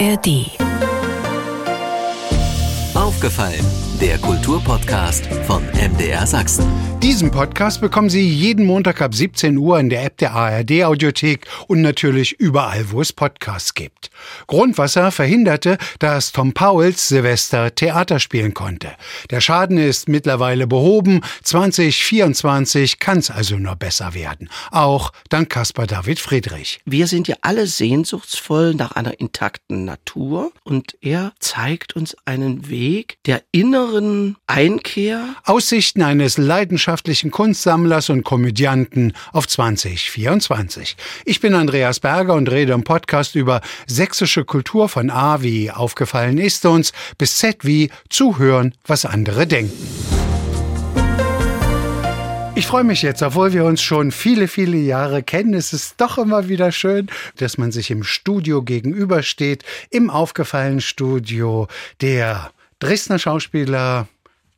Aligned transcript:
ARD. 0.00 0.50
Aufgefallen, 2.94 3.64
der 4.00 4.18
Kulturpodcast 4.18 5.26
von 5.46 5.62
MDR 5.66 6.26
Sachsen. 6.26 6.93
Diesen 7.04 7.30
Podcast 7.30 7.82
bekommen 7.82 8.08
Sie 8.08 8.26
jeden 8.26 8.64
Montag 8.64 9.02
ab 9.02 9.14
17 9.14 9.58
Uhr 9.58 9.78
in 9.78 9.90
der 9.90 10.06
App 10.06 10.16
der 10.16 10.32
ARD 10.32 10.84
Audiothek 10.84 11.46
und 11.66 11.82
natürlich 11.82 12.32
überall, 12.40 12.90
wo 12.92 13.02
es 13.02 13.12
Podcasts 13.12 13.74
gibt. 13.74 14.10
Grundwasser 14.46 15.12
verhinderte, 15.12 15.76
dass 15.98 16.32
Tom 16.32 16.54
Pauls 16.54 17.08
Silvester 17.08 17.74
Theater 17.74 18.20
spielen 18.20 18.54
konnte. 18.54 18.92
Der 19.30 19.42
Schaden 19.42 19.76
ist 19.76 20.08
mittlerweile 20.08 20.66
behoben. 20.66 21.20
2024 21.42 22.98
kann 23.00 23.18
es 23.18 23.30
also 23.30 23.58
nur 23.58 23.76
besser 23.76 24.14
werden. 24.14 24.48
Auch 24.70 25.12
dank 25.28 25.50
Caspar 25.50 25.86
David 25.86 26.18
Friedrich. 26.18 26.80
Wir 26.86 27.06
sind 27.06 27.28
ja 27.28 27.36
alle 27.42 27.66
sehnsuchtsvoll 27.66 28.74
nach 28.74 28.92
einer 28.92 29.20
intakten 29.20 29.84
Natur 29.84 30.52
und 30.64 30.96
er 31.02 31.34
zeigt 31.38 31.96
uns 31.96 32.16
einen 32.24 32.70
Weg 32.70 33.18
der 33.26 33.42
inneren 33.52 34.36
Einkehr. 34.46 35.34
Aussichten 35.44 36.00
eines 36.00 36.38
leidenschaftlichen 36.38 36.93
Kunstsammlers 37.30 38.10
und 38.10 38.22
Komödianten 38.24 39.12
auf 39.32 39.48
2024. 39.48 40.96
Ich 41.24 41.40
bin 41.40 41.54
Andreas 41.54 42.00
Berger 42.00 42.34
und 42.34 42.50
rede 42.50 42.72
im 42.72 42.84
Podcast 42.84 43.34
über 43.34 43.60
sächsische 43.86 44.44
Kultur 44.44 44.88
von 44.88 45.10
A 45.10 45.42
wie 45.42 45.70
aufgefallen 45.70 46.38
ist 46.38 46.64
uns 46.66 46.92
bis 47.18 47.38
Z 47.38 47.64
wie 47.64 47.90
zuhören, 48.08 48.74
was 48.86 49.04
andere 49.04 49.46
denken. 49.46 49.72
Ich 52.56 52.68
freue 52.68 52.84
mich 52.84 53.02
jetzt, 53.02 53.22
obwohl 53.22 53.52
wir 53.52 53.64
uns 53.64 53.82
schon 53.82 54.12
viele, 54.12 54.46
viele 54.46 54.76
Jahre 54.76 55.24
kennen. 55.24 55.54
Es 55.54 55.72
ist 55.72 56.00
doch 56.00 56.18
immer 56.18 56.48
wieder 56.48 56.70
schön, 56.70 57.08
dass 57.36 57.58
man 57.58 57.72
sich 57.72 57.90
im 57.90 58.04
Studio 58.04 58.62
gegenübersteht, 58.62 59.64
im 59.90 60.08
aufgefallenen 60.08 60.80
Studio 60.80 61.66
der 62.00 62.52
Dresdner 62.78 63.18
Schauspieler 63.18 64.06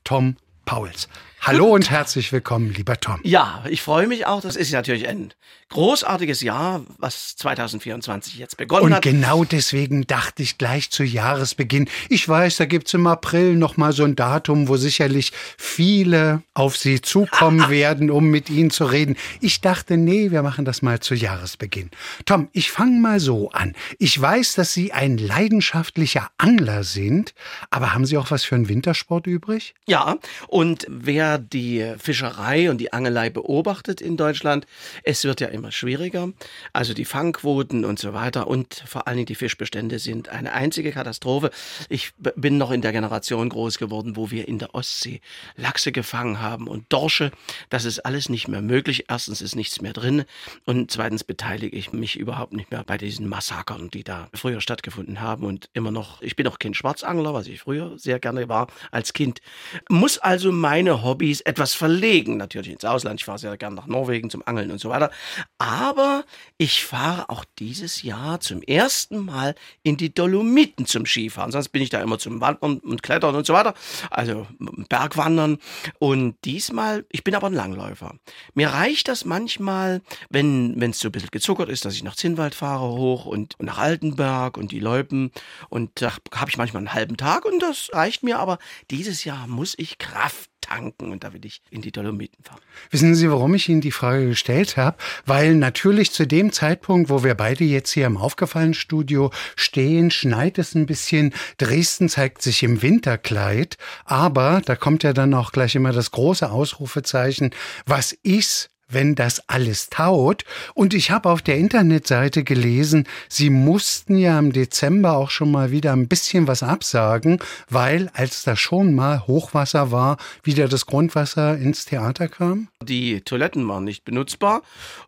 Tom 0.05 0.37
Pauls. 0.67 1.09
Hallo 1.47 1.66
und 1.66 1.92
herzlich 1.92 2.33
willkommen, 2.33 2.75
lieber 2.75 2.98
Tom. 2.98 3.20
Ja, 3.22 3.62
ich 3.70 3.80
freue 3.80 4.08
mich 4.08 4.27
auch. 4.27 4.41
Das 4.41 4.56
ist 4.56 4.72
natürlich 4.72 5.06
ein 5.06 5.33
großartiges 5.69 6.41
Jahr, 6.41 6.84
was 6.98 7.36
2024 7.36 8.36
jetzt 8.36 8.56
begonnen 8.56 8.86
und 8.86 8.94
hat. 8.94 9.06
Und 9.06 9.12
genau 9.12 9.44
deswegen 9.44 10.08
dachte 10.08 10.42
ich 10.42 10.58
gleich 10.58 10.91
zu 10.91 11.05
Jahresbeginn. 11.05 11.88
Ich 12.08 12.28
weiß, 12.28 12.56
da 12.56 12.64
gibt's 12.64 12.94
im 12.94 13.06
April 13.06 13.55
noch 13.55 13.77
mal 13.77 13.92
so 13.92 14.03
ein 14.03 14.16
Datum, 14.16 14.66
wo 14.66 14.77
sicherlich 14.77 15.30
viele 15.56 16.42
auf 16.53 16.77
Sie 16.77 17.00
zukommen 17.00 17.69
werden, 17.70 18.10
um 18.10 18.27
mit 18.27 18.50
Ihnen 18.50 18.70
zu 18.70 18.84
reden. 18.84 19.16
Ich 19.41 19.60
dachte, 19.60 19.97
nee, 19.97 20.33
wir 20.33 20.42
machen 20.42 20.64
das 20.64 20.83
mal 20.83 20.98
zu 20.98 21.14
Jahresbeginn. 21.14 21.92
Tom, 22.25 22.48
ich 22.53 22.72
fange 22.72 23.00
mal 23.00 23.20
so 23.20 23.50
an. 23.50 23.75
Ich 24.00 24.20
weiß, 24.20 24.55
dass 24.55 24.72
Sie 24.72 24.92
ein 24.92 25.16
leidenschaftlicher 25.16 26.28
Angler 26.38 26.83
sind, 26.83 27.34
aber 27.70 27.94
haben 27.94 28.05
Sie 28.05 28.16
auch 28.16 28.33
was 28.33 28.42
für 28.42 28.56
einen 28.56 28.69
Wintersport 28.69 29.28
übrig? 29.28 29.75
Ja, 29.86 30.16
und 30.48 30.86
wer 30.88 31.36
die 31.39 31.95
Fischerei 31.98 32.70
und 32.70 32.79
die 32.79 32.92
Angelei 32.92 33.31
beobachtet 33.31 34.01
in 34.01 34.17
Deutschland, 34.17 34.67
es 35.03 35.25
wird 35.25 35.41
ja 35.41 35.48
immer 35.48 35.73
schwieriger. 35.73 36.33
Also 36.73 36.95
die 36.95 37.05
Fangquoten 37.05 37.84
und 37.84 37.98
so 37.98 38.12
weiter 38.12 38.48
und 38.48 38.83
vor 38.87 39.06
allen 39.06 39.17
Dingen 39.17 39.27
die 39.27 39.34
Fischbestände 39.34 39.98
sind 39.98 40.28
eine 40.28 40.53
einzige 40.53 40.93
Katastrophe. 40.93 41.51
Ich 41.89 42.12
bin 42.19 42.59
noch 42.59 42.70
in 42.70 42.83
der 42.83 42.93
Generation 42.93 43.48
groß 43.48 43.78
geworden, 43.78 44.17
wo 44.17 44.31
wir 44.31 44.48
in 44.48 44.59
der 44.59 44.75
Ostsee 44.75 45.20
Lachse 45.56 45.93
gefangen 45.93 46.41
haben 46.41 46.69
und 46.69 46.93
Dorsche. 46.93 47.31
Das 47.71 47.84
ist 47.84 48.00
alles 48.00 48.28
nicht 48.28 48.48
mehr 48.48 48.62
möglich. 48.62 49.06
Erstens 49.09 49.41
ist 49.41 49.56
nichts 49.56 49.81
mehr 49.81 49.93
drin 49.93 50.25
und 50.65 50.91
zweitens 50.91 51.25
beteilige 51.25 51.77
ich 51.77 51.93
mich 51.93 52.17
überhaupt 52.19 52.53
nicht 52.53 52.71
mehr 52.71 52.84
bei 52.84 52.98
diesen 52.98 53.28
Massakern, 53.28 53.91
die 53.91 54.05
da 54.05 54.28
früher 54.34 54.61
stattgefunden 54.61 55.21
haben 55.21 55.45
und 55.45 55.69
immer 55.73 55.91
noch. 55.91 56.23
Ich 56.23 56.37
bin 56.37 56.47
auch 56.47 56.59
kein 56.59 56.75
Schwarzangler, 56.75 57.34
was 57.34 57.47
ich 57.47 57.61
früher 57.61 57.98
sehr 57.98 58.19
gerne 58.19 58.48
war 58.48 58.69
als 58.91 59.12
Kind. 59.12 59.41
Muss 59.89 60.19
also 60.19 60.53
meine 60.53 61.03
Hobbys 61.26 61.41
etwas 61.41 61.75
verlegen, 61.75 62.37
natürlich 62.37 62.70
ins 62.70 62.84
Ausland. 62.84 63.20
Ich 63.20 63.25
fahre 63.25 63.38
sehr 63.38 63.56
gerne 63.56 63.75
nach 63.75 63.87
Norwegen 63.87 64.31
zum 64.31 64.47
Angeln 64.47 64.70
und 64.70 64.78
so 64.78 64.91
weiter. 64.91 65.10
Aber 65.59 66.25
ich 66.56 66.84
fahre 66.84 67.28
auch 67.31 67.44
dieses 67.59 68.03
Jahr 68.03 68.38
zum 68.38 68.62
ersten 68.62 69.19
Mal 69.19 69.56
in 69.82 69.97
die 69.97 70.15
Dolomiten 70.15 70.86
zum 70.86 71.04
Skifahren. 71.04 71.50
Sonst 71.50 71.70
bin 71.70 71.82
ich 71.82 71.91
da 71.91 72.00
immer 72.00 72.20
zum 72.20 72.41
Wandern 72.41 72.78
und 72.78 73.03
Klettern 73.03 73.34
und 73.34 73.44
so 73.44 73.54
weiter. 73.54 73.75
Also 74.10 74.47
Bergwandern. 74.88 75.59
Und 75.98 76.36
diesmal, 76.44 77.04
ich 77.10 77.25
bin 77.25 77.34
aber 77.34 77.48
ein 77.48 77.54
Langläufer. 77.54 78.15
Mir 78.54 78.69
reicht 78.69 79.09
das 79.09 79.25
manchmal, 79.25 80.03
wenn 80.31 80.81
es 80.81 81.00
so 81.00 81.09
ein 81.09 81.12
bisschen 81.12 81.31
gezuckert 81.32 81.69
ist, 81.69 81.84
dass 81.84 81.94
ich 81.94 82.04
nach 82.04 82.15
Zinnwald 82.15 82.54
fahre 82.54 82.88
hoch 82.88 83.26
und, 83.26 83.59
und 83.59 83.66
nach 83.66 83.78
Altenberg 83.78 84.56
und 84.56 84.70
die 84.70 84.81
Loipen. 84.81 85.32
Und 85.70 85.91
da 86.00 86.12
habe 86.34 86.50
ich 86.50 86.56
manchmal 86.56 86.82
einen 86.82 86.94
halben 86.94 87.16
Tag 87.16 87.44
und 87.44 87.60
das 87.60 87.91
reicht 87.92 88.22
mir. 88.22 88.38
Aber 88.38 88.59
dieses 88.91 89.25
Jahr 89.25 89.48
muss 89.48 89.75
ich 89.76 89.98
Kraft 89.98 90.50
tanken 90.66 91.12
und 91.12 91.25
da 91.25 91.32
will 91.32 91.44
ich 91.44 91.62
in 91.71 91.82
die 91.82 91.93
Dolomiten 91.93 92.43
fahren. 92.43 92.60
Wissen 92.91 93.15
Sie, 93.15 93.31
warum 93.31 93.54
ich 93.54 93.69
Ihnen 93.69 93.81
die 93.81 93.93
Frage 93.93 94.27
gestellt 94.28 94.77
habe? 94.77 94.97
Weil 95.25 95.54
natürlich 95.54 96.12
zu 96.12 96.27
dem 96.27 96.53
Zeitpunkt, 96.53 97.09
wo 97.10 97.22
wir 97.25 97.34
beide 97.34 97.65
jetzt 97.65 97.93
hier 97.93 98.06
im 98.06 98.16
aufgefallenen 98.16 98.75
Studio 98.75 99.31
stehen, 99.54 100.10
schneit 100.10 100.59
es 100.59 100.75
ein 100.75 100.87
bisschen. 100.87 101.32
Dresden 101.59 102.09
zeigt 102.09 102.43
sich 102.43 102.62
im 102.62 102.82
Winterkleid, 102.82 103.77
aber 104.04 104.62
da 104.65 104.77
kommt 104.77 105.03
ja 105.03 105.12
dann 105.12 105.34
auch 105.34 105.53
gleich 105.53 105.75
immer 105.75 105.93
das 105.93 106.10
große 106.10 106.50
Ausrufezeichen. 106.50 107.50
Was 107.87 108.12
ist, 108.12 108.71
wenn 108.88 109.14
das 109.14 109.48
alles 109.48 109.91
taut. 109.91 110.44
Und 110.74 110.94
ich 110.94 111.10
habe 111.10 111.30
auf 111.30 111.42
der 111.42 111.56
Internetseite 111.58 112.44
gelesen, 112.44 113.06
sie 113.28 113.50
mussten 113.50 114.16
ja 114.16 114.38
im 114.38 114.52
Dezember 114.52 115.16
auch 115.16 115.30
schon 115.30 115.50
mal 115.50 115.70
wieder 115.70 115.92
ein 115.92 116.08
bisschen 116.08 116.47
was 116.47 116.62
absagen, 116.62 117.38
weil 117.69 118.10
als 118.14 118.44
da 118.44 118.56
schon 118.56 118.94
mal 118.94 119.26
Hochwasser 119.26 119.91
war, 119.91 120.16
wieder 120.42 120.69
das 120.69 120.86
Grundwasser 120.86 121.56
ins 121.56 121.84
Theater 121.84 122.28
kam. 122.28 122.69
Die 122.82 123.20
Toiletten 123.22 123.66
waren 123.69 123.84
nicht 123.84 124.04
benutzbar 124.04 124.62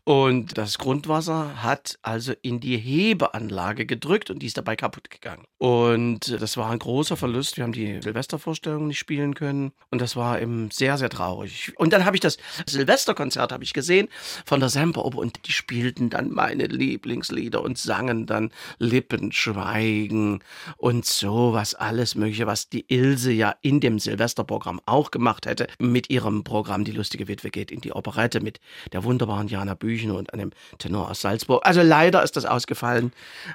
und 0.05 0.59
das 0.59 0.79
Grundwasser 0.79 1.63
hat 1.63 1.99
also 2.03 2.33
in 2.43 2.61
die 2.61 2.79
Hebeanlage 2.79 3.87
gedrückt 3.87 4.31
und 4.31 4.41
die 4.41 4.47
ist 4.47 4.57
dabei 4.57 4.77
kaputt 4.77 5.11
gegangen. 5.11 5.45
Und 5.59 6.41
das 6.41 6.57
war 6.57 6.71
ein 6.71 6.79
großer 6.79 7.17
Verlust. 7.17 7.57
Wir 7.57 7.65
haben 7.65 7.73
die 7.73 8.01
Silvestervorstellung 8.03 8.87
nicht 8.87 8.99
spielen 8.99 9.35
können 9.35 9.73
und 9.91 10.01
das 10.01 10.17
war 10.17 10.41
eben 10.41 10.71
sehr, 10.71 10.99
sehr 10.99 11.11
traurig. 11.11 11.73
Und 11.77 11.93
dann 11.93 12.05
habe 12.05 12.17
ich 12.17 12.21
das 12.21 12.39
Silvesterkonzert 12.67 13.53
habe 13.53 13.65
ich 13.65 13.68
gesehen 13.73 14.09
von 14.45 14.61
der 14.61 14.69
Semperoper. 14.69 15.19
Und 15.19 15.47
die 15.47 15.53
spielten 15.53 16.11
dann 16.11 16.31
meine 16.31 16.67
Lieblingslieder 16.67 17.63
und 17.63 17.79
sangen 17.79 18.27
dann 18.27 18.51
Lippenschweigen 18.79 20.41
und 20.77 21.05
sowas 21.05 21.75
alles 21.75 22.15
mögliche, 22.15 22.47
was 22.47 22.69
die 22.69 22.87
Ilse 22.89 23.33
ja 23.33 23.55
in 23.63 23.81
dem 23.81 23.99
Silvesterprogramm 23.99 24.81
auch 24.87 25.11
gemacht 25.11 25.47
hätte. 25.47 25.67
Mit 25.79 26.11
ihrem 26.11 26.45
Programm 26.45 26.85
Die 26.85 26.93
lustige 26.93 27.29
Witwe 27.29 27.51
geht 27.51 27.71
in 27.71 27.81
die 27.81 27.93
Operette 27.93 28.41
mit 28.41 28.61
der 28.93 29.05
wunderbaren 29.05 29.49
Jana 29.49 29.75
Büchner 29.75 30.17
und 30.17 30.33
einem 30.33 30.51
Tenor 30.79 31.11
aus 31.11 31.21
Salzburg. 31.21 31.67
Also 31.67 31.83
leider 31.83 32.23
ist 32.23 32.37
das 32.37 32.45
ausgefallen, 32.45 33.13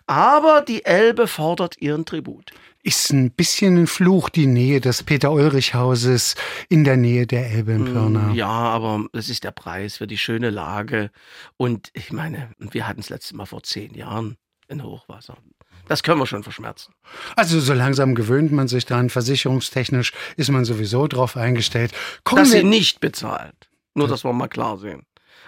aber 0.07 0.62
die 0.62 0.85
Elbe 0.85 1.28
fordert 1.28 1.81
ihren 1.81 2.06
Tribut 2.06 2.52
ist 2.84 3.12
ein 3.12 3.32
bisschen 3.32 3.78
ein 3.78 3.88
Fluch, 3.88 4.30
die 4.30 4.46
Nähe 4.46 4.82
des 4.82 5.04
Peter-Ulrich-Hauses 5.04 6.36
in 6.70 6.84
der 6.84 6.98
Nähe 6.98 7.26
der 7.26 7.50
Elbe 7.50 7.72
in 7.72 7.86
Pirna. 7.86 8.34
Ja, 8.34 8.50
aber 8.50 9.06
das 9.14 9.30
ist 9.30 9.46
der 9.46 9.52
Preis 9.52 9.98
für 9.98 10.08
die 10.08 10.18
schöne 10.18 10.50
Lage. 10.50 11.10
Und 11.58 11.90
ich 11.94 12.12
meine, 12.12 12.52
wir 12.60 12.88
hatten 12.88 13.00
es 13.00 13.10
letztes 13.10 13.34
Mal 13.34 13.46
vor 13.46 13.64
zehn 13.64 13.94
Jahren 13.94 14.38
in 14.68 14.84
Hochwasser. 14.84 15.38
Das 15.88 16.04
können 16.04 16.20
wir 16.20 16.28
schon 16.28 16.44
verschmerzen. 16.44 16.94
Also 17.36 17.60
so 17.60 17.74
langsam 17.74 18.16
gewöhnt 18.16 18.52
man 18.52 18.68
sich 18.68 18.86
dran. 18.86 19.10
Versicherungstechnisch 19.10 20.14
ist 20.38 20.52
man 20.52 20.66
sowieso 20.66 21.08
drauf 21.08 21.38
eingestellt. 21.38 21.94
Kommen 22.24 22.44
Dass 22.44 22.52
sie 22.52 22.64
nicht 22.64 23.00
bezahlt. 23.00 23.70
Nur, 23.94 24.08
dass 24.08 24.24
wir 24.24 24.34
mal 24.34 24.48
klar 24.48 24.78
sehen. 24.78 25.06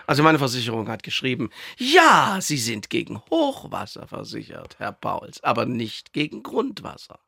Also 0.07 0.23
meine 0.23 0.37
Versicherung 0.37 0.87
hat 0.87 1.03
geschrieben, 1.03 1.49
ja, 1.77 2.37
Sie 2.39 2.57
sind 2.57 2.89
gegen 2.89 3.21
Hochwasser 3.31 4.07
versichert, 4.07 4.75
Herr 4.77 4.91
Pauls, 4.91 5.43
aber 5.43 5.65
nicht 5.65 6.13
gegen 6.13 6.43
Grundwasser. 6.43 7.19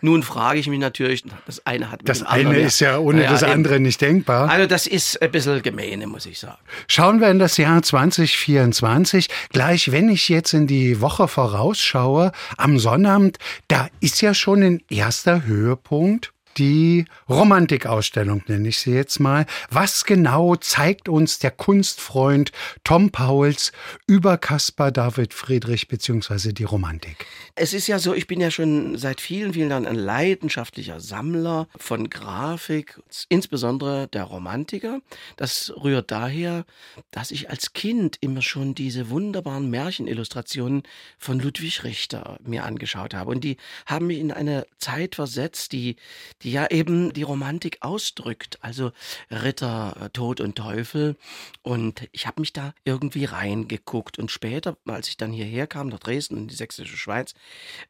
Nun 0.00 0.22
frage 0.22 0.60
ich 0.60 0.68
mich 0.68 0.78
natürlich, 0.78 1.24
das 1.46 1.64
eine 1.66 1.90
hat 1.90 2.00
mit 2.00 2.08
Das 2.08 2.22
eine 2.22 2.48
anderen, 2.48 2.66
ist 2.66 2.80
ja 2.80 2.98
ohne 2.98 3.24
ja, 3.24 3.30
das 3.30 3.42
andere 3.42 3.76
eben. 3.76 3.84
nicht 3.84 4.00
denkbar. 4.00 4.48
Also 4.48 4.66
das 4.66 4.86
ist 4.86 5.20
ein 5.20 5.30
bisschen 5.30 5.62
gemeine, 5.62 6.06
muss 6.06 6.26
ich 6.26 6.38
sagen. 6.38 6.58
Schauen 6.86 7.20
wir 7.20 7.30
in 7.30 7.38
das 7.38 7.56
Jahr 7.56 7.82
2024. 7.82 9.28
Gleich 9.50 9.90
wenn 9.92 10.08
ich 10.08 10.28
jetzt 10.28 10.52
in 10.52 10.66
die 10.66 11.00
Woche 11.00 11.28
vorausschaue, 11.28 12.32
am 12.56 12.78
Sonnabend, 12.78 13.38
da 13.68 13.88
ist 14.00 14.20
ja 14.20 14.34
schon 14.34 14.62
ein 14.62 14.82
erster 14.88 15.44
Höhepunkt 15.44 16.32
die 16.58 17.04
Romantikausstellung, 17.28 18.42
nenne 18.48 18.68
ich 18.68 18.78
sie 18.78 18.92
jetzt 18.92 19.20
mal. 19.20 19.46
Was 19.70 20.04
genau 20.04 20.56
zeigt 20.56 21.08
uns 21.08 21.38
der 21.38 21.50
Kunstfreund 21.50 22.52
Tom 22.84 23.10
Pauls 23.10 23.72
über 24.06 24.38
Caspar 24.38 24.90
David 24.90 25.34
Friedrich 25.34 25.88
bzw. 25.88 26.52
die 26.52 26.64
Romantik? 26.64 27.26
Es 27.54 27.72
ist 27.72 27.86
ja 27.86 27.98
so, 27.98 28.14
ich 28.14 28.26
bin 28.26 28.40
ja 28.40 28.50
schon 28.50 28.96
seit 28.98 29.20
vielen, 29.20 29.52
vielen 29.52 29.70
Jahren 29.70 29.86
ein 29.86 29.96
leidenschaftlicher 29.96 31.00
Sammler 31.00 31.68
von 31.76 32.10
Grafik, 32.10 33.00
insbesondere 33.28 34.08
der 34.08 34.24
Romantiker. 34.24 35.00
Das 35.36 35.72
rührt 35.82 36.10
daher, 36.10 36.64
dass 37.10 37.30
ich 37.30 37.50
als 37.50 37.72
Kind 37.72 38.16
immer 38.20 38.42
schon 38.42 38.74
diese 38.74 39.10
wunderbaren 39.10 39.70
Märchenillustrationen 39.70 40.82
von 41.18 41.38
Ludwig 41.40 41.84
Richter 41.84 42.38
mir 42.42 42.64
angeschaut 42.64 43.14
habe. 43.14 43.30
Und 43.30 43.44
die 43.44 43.56
haben 43.86 44.08
mich 44.08 44.18
in 44.18 44.32
eine 44.32 44.66
Zeit 44.78 45.14
versetzt, 45.14 45.72
die, 45.72 45.96
die 46.42 46.47
ja 46.50 46.70
eben 46.70 47.12
die 47.12 47.22
Romantik 47.22 47.78
ausdrückt. 47.80 48.58
Also 48.60 48.92
Ritter, 49.30 49.96
äh, 50.00 50.10
Tod 50.10 50.40
und 50.40 50.56
Teufel. 50.56 51.16
Und 51.62 52.08
ich 52.12 52.26
habe 52.26 52.40
mich 52.40 52.52
da 52.52 52.74
irgendwie 52.84 53.24
reingeguckt. 53.24 54.18
Und 54.18 54.30
später, 54.30 54.76
als 54.86 55.08
ich 55.08 55.16
dann 55.16 55.32
hierher 55.32 55.66
kam, 55.66 55.88
nach 55.88 55.98
Dresden 55.98 56.36
in 56.36 56.48
die 56.48 56.54
sächsische 56.54 56.96
Schweiz, 56.96 57.34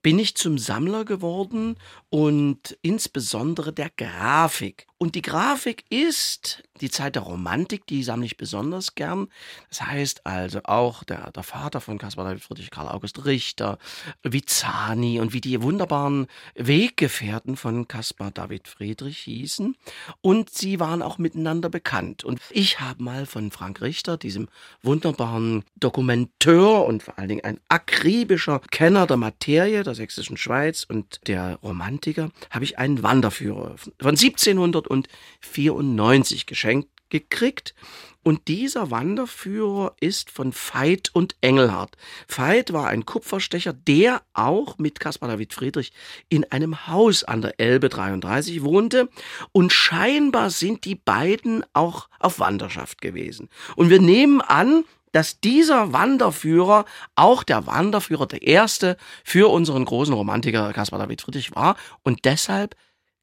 bin 0.03 0.19
ich 0.19 0.37
zum 0.37 0.59
Sammler 0.59 1.05
geworden 1.05 1.77
und 2.11 2.79
insbesondere 2.83 3.73
der 3.73 3.91
Grafik. 3.91 4.87
Und 5.01 5.15
die 5.15 5.23
Grafik 5.23 5.85
ist 5.91 6.65
die 6.81 6.91
Zeit 6.91 7.15
der 7.15 7.23
Romantik, 7.23 7.87
die 7.87 8.03
sammle 8.03 8.27
ich 8.27 8.37
besonders 8.37 8.97
gern. 8.97 9.29
Das 9.69 9.83
heißt 9.83 10.27
also 10.27 10.61
auch 10.65 11.05
der, 11.05 11.31
der 11.31 11.45
Vater 11.45 11.81
von 11.81 11.99
Caspar 11.99 12.25
David 12.25 12.43
Friedrich 12.43 12.71
Karl 12.71 12.89
August 12.89 13.25
Richter, 13.25 13.79
Vizani 14.25 15.21
und 15.21 15.33
wie 15.33 15.41
die 15.41 15.63
wunderbaren 15.63 16.27
Weggefährten 16.57 17.57
von 17.57 17.87
Caspar 17.87 18.33
David 18.33 18.67
Friedrich 18.67 19.19
hießen. 19.19 19.77
Und 20.21 20.51
sie 20.51 20.81
waren 20.81 21.03
auch 21.03 21.19
miteinander 21.19 21.69
bekannt. 21.69 22.25
Und 22.25 22.41
ich 22.51 22.81
habe 22.81 23.03
mal 23.03 23.27
von 23.27 23.53
Frank 23.53 23.81
Richter, 23.81 24.17
diesem 24.17 24.49
wunderbaren 24.83 25.65
Dokumenteur 25.77 26.85
und 26.85 27.05
vor 27.05 27.19
allen 27.19 27.29
Dingen 27.29 27.45
ein 27.45 27.61
akribischer 27.69 28.61
Kenner 28.73 29.07
der 29.07 29.17
Materie 29.17 29.85
der 29.85 29.95
sächsischen 29.95 30.37
Schweiz 30.37 30.85
und 30.89 31.21
der 31.29 31.57
Romantiker, 31.63 32.31
habe 32.51 32.65
ich 32.65 32.79
einen 32.79 33.05
Wanderführer 33.05 33.77
von 33.79 34.11
1700 34.11 34.88
1994 34.89 36.47
geschenkt 36.47 36.89
gekriegt. 37.11 37.75
Und 38.23 38.49
dieser 38.49 38.91
Wanderführer 38.91 39.95
ist 40.01 40.31
von 40.31 40.53
Veit 40.53 41.11
und 41.15 41.37
Engelhardt. 41.41 41.97
Veit 42.27 42.73
war 42.73 42.89
ein 42.89 43.07
Kupferstecher, 43.07 43.73
der 43.73 44.23
auch 44.35 44.77
mit 44.77 45.01
Caspar 45.01 45.31
David 45.31 45.55
Friedrich 45.55 45.93
in 46.29 46.45
einem 46.53 46.89
Haus 46.89 47.25
an 47.25 47.41
der 47.41 47.59
Elbe 47.59 47.89
33 47.89 48.63
wohnte. 48.63 49.09
Und 49.53 49.73
scheinbar 49.73 50.51
sind 50.51 50.85
die 50.85 50.97
beiden 50.97 51.65
auch 51.73 52.09
auf 52.19 52.39
Wanderschaft 52.39 53.01
gewesen. 53.01 53.49
Und 53.77 53.89
wir 53.89 54.01
nehmen 54.01 54.43
an, 54.43 54.85
dass 55.13 55.41
dieser 55.41 55.95
Wanderführer 55.95 56.85
auch 57.15 57.43
der 57.45 57.67
Wanderführer 57.67 58.27
der 58.27 58.43
erste 58.43 58.99
für 59.25 59.51
unseren 59.51 59.87
großen 59.87 60.13
Romantiker 60.13 60.75
Caspar 60.75 60.99
David 60.99 61.23
Friedrich 61.23 61.55
war 61.55 61.77
und 62.03 62.27
deshalb 62.27 62.77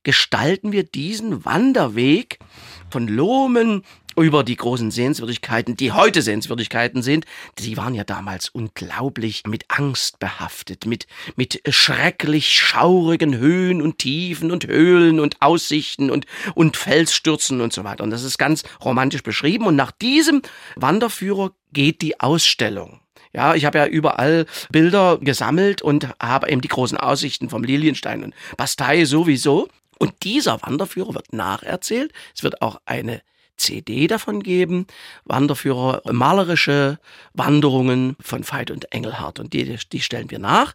gestalten 0.05 0.71
wir 0.71 0.83
diesen 0.83 1.43
Wanderweg 1.43 2.39
von 2.89 3.09
Lohmen 3.09 3.83
über 4.15 4.43
die 4.43 4.55
großen 4.55 4.91
Sehenswürdigkeiten, 4.91 5.75
die 5.75 5.91
heute 5.91 6.21
Sehenswürdigkeiten 6.21 7.01
sind, 7.01 7.25
die 7.59 7.75
waren 7.75 7.93
ja 7.93 8.03
damals 8.03 8.49
unglaublich 8.49 9.43
mit 9.45 9.65
Angst 9.67 10.19
behaftet, 10.19 10.85
mit, 10.85 11.05
mit 11.35 11.61
schrecklich 11.67 12.53
schaurigen 12.53 13.37
Höhen 13.37 13.81
und 13.81 13.97
Tiefen 13.99 14.51
und 14.51 14.67
Höhlen 14.67 15.19
und 15.19 15.41
Aussichten 15.41 16.09
und, 16.09 16.25
und 16.53 16.77
Felsstürzen 16.77 17.59
und 17.59 17.73
so 17.73 17.83
weiter. 17.83 18.03
Und 18.03 18.11
das 18.11 18.23
ist 18.23 18.37
ganz 18.37 18.63
romantisch 18.83 19.23
beschrieben. 19.23 19.65
Und 19.65 19.75
nach 19.75 19.91
diesem 19.91 20.41
Wanderführer 20.77 21.51
geht 21.73 22.01
die 22.01 22.19
Ausstellung. 22.21 23.01
Ja, 23.33 23.53
ich 23.53 23.65
habe 23.65 23.79
ja 23.79 23.85
überall 23.85 24.45
Bilder 24.69 25.17
gesammelt 25.19 25.81
und 25.81 26.07
habe 26.21 26.49
eben 26.49 26.61
die 26.61 26.69
großen 26.69 26.97
Aussichten 26.97 27.49
vom 27.49 27.65
Lilienstein 27.65 28.23
und 28.23 28.33
Bastei 28.55 29.03
sowieso. 29.03 29.67
Und 29.97 30.23
dieser 30.23 30.61
Wanderführer 30.61 31.13
wird 31.13 31.33
nacherzählt. 31.33 32.11
Es 32.35 32.43
wird 32.43 32.61
auch 32.61 32.81
eine 32.85 33.21
CD 33.57 34.07
davon 34.07 34.43
geben. 34.43 34.87
Wanderführer, 35.23 36.01
malerische 36.11 36.99
Wanderungen 37.33 38.15
von 38.19 38.43
Veit 38.43 38.71
und 38.71 38.91
Engelhardt. 38.91 39.39
Und 39.39 39.53
die, 39.53 39.77
die 39.91 40.01
stellen 40.01 40.31
wir 40.31 40.39
nach. 40.39 40.73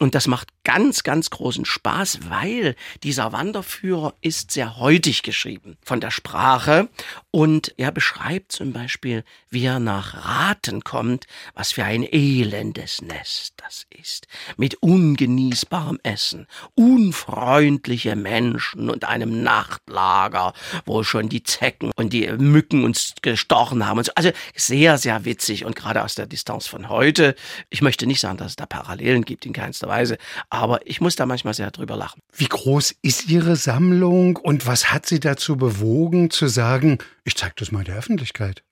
Und 0.00 0.14
das 0.14 0.26
macht 0.26 0.48
ganz, 0.64 1.02
ganz 1.02 1.30
großen 1.30 1.64
Spaß, 1.64 2.20
weil 2.28 2.76
dieser 3.02 3.32
Wanderführer 3.32 4.14
ist 4.20 4.50
sehr 4.50 4.78
heutig 4.78 5.22
geschrieben 5.22 5.78
von 5.82 6.00
der 6.00 6.10
Sprache. 6.10 6.88
Und 7.30 7.74
er 7.78 7.90
beschreibt 7.90 8.52
zum 8.52 8.72
Beispiel, 8.72 9.24
wie 9.48 9.64
er 9.64 9.80
nach 9.80 10.26
Raten 10.26 10.84
kommt, 10.84 11.26
was 11.54 11.72
für 11.72 11.84
ein 11.84 12.02
elendes 12.02 13.00
Nest 13.02 13.54
das 13.56 13.86
ist. 13.98 14.26
Mit 14.56 14.82
ungenießbarem 14.82 15.98
Essen, 16.02 16.46
unfreundliche 16.74 18.16
Menschen 18.16 18.90
und 18.90 19.04
einem 19.04 19.42
Nachtlager, 19.42 20.52
wo 20.84 21.02
schon 21.02 21.28
die 21.28 21.42
Zecken 21.42 21.90
und 21.96 22.12
die 22.12 22.17
Mücken 22.26 22.84
uns 22.84 23.14
gestochen 23.22 23.86
haben. 23.86 24.02
Also 24.14 24.30
sehr, 24.54 24.98
sehr 24.98 25.24
witzig 25.24 25.64
und 25.64 25.76
gerade 25.76 26.02
aus 26.02 26.14
der 26.14 26.26
Distanz 26.26 26.66
von 26.66 26.88
heute. 26.88 27.34
Ich 27.70 27.82
möchte 27.82 28.06
nicht 28.06 28.20
sagen, 28.20 28.38
dass 28.38 28.48
es 28.48 28.56
da 28.56 28.66
Parallelen 28.66 29.24
gibt 29.24 29.46
in 29.46 29.52
keinster 29.52 29.88
Weise, 29.88 30.18
aber 30.50 30.86
ich 30.86 31.00
muss 31.00 31.16
da 31.16 31.26
manchmal 31.26 31.54
sehr 31.54 31.70
drüber 31.70 31.96
lachen. 31.96 32.20
Wie 32.34 32.48
groß 32.48 32.96
ist 33.02 33.28
Ihre 33.28 33.56
Sammlung 33.56 34.36
und 34.36 34.66
was 34.66 34.92
hat 34.92 35.06
Sie 35.06 35.20
dazu 35.20 35.56
bewogen 35.56 36.30
zu 36.30 36.48
sagen, 36.48 36.98
ich 37.24 37.36
zeige 37.36 37.54
das 37.56 37.72
mal 37.72 37.84
der 37.84 37.96
Öffentlichkeit? 37.96 38.62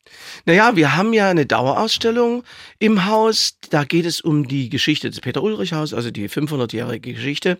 Naja, 0.44 0.76
wir 0.76 0.96
haben 0.96 1.12
ja 1.12 1.28
eine 1.28 1.46
Dauerausstellung 1.46 2.44
im 2.78 3.06
Haus. 3.06 3.58
Da 3.70 3.84
geht 3.84 4.06
es 4.06 4.20
um 4.20 4.46
die 4.46 4.68
Geschichte 4.68 5.10
des 5.10 5.20
Peter-Ulrich-Haus, 5.20 5.94
also 5.94 6.10
die 6.10 6.28
500-jährige 6.28 7.14
Geschichte. 7.14 7.58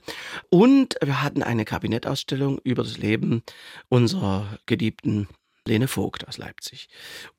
Und 0.48 0.96
wir 1.02 1.22
hatten 1.22 1.42
eine 1.42 1.64
Kabinettausstellung 1.64 2.58
über 2.62 2.82
das 2.82 2.98
Leben 2.98 3.42
unserer 3.88 4.58
geliebten 4.66 5.28
Lene 5.66 5.88
Vogt 5.88 6.26
aus 6.28 6.38
Leipzig. 6.38 6.88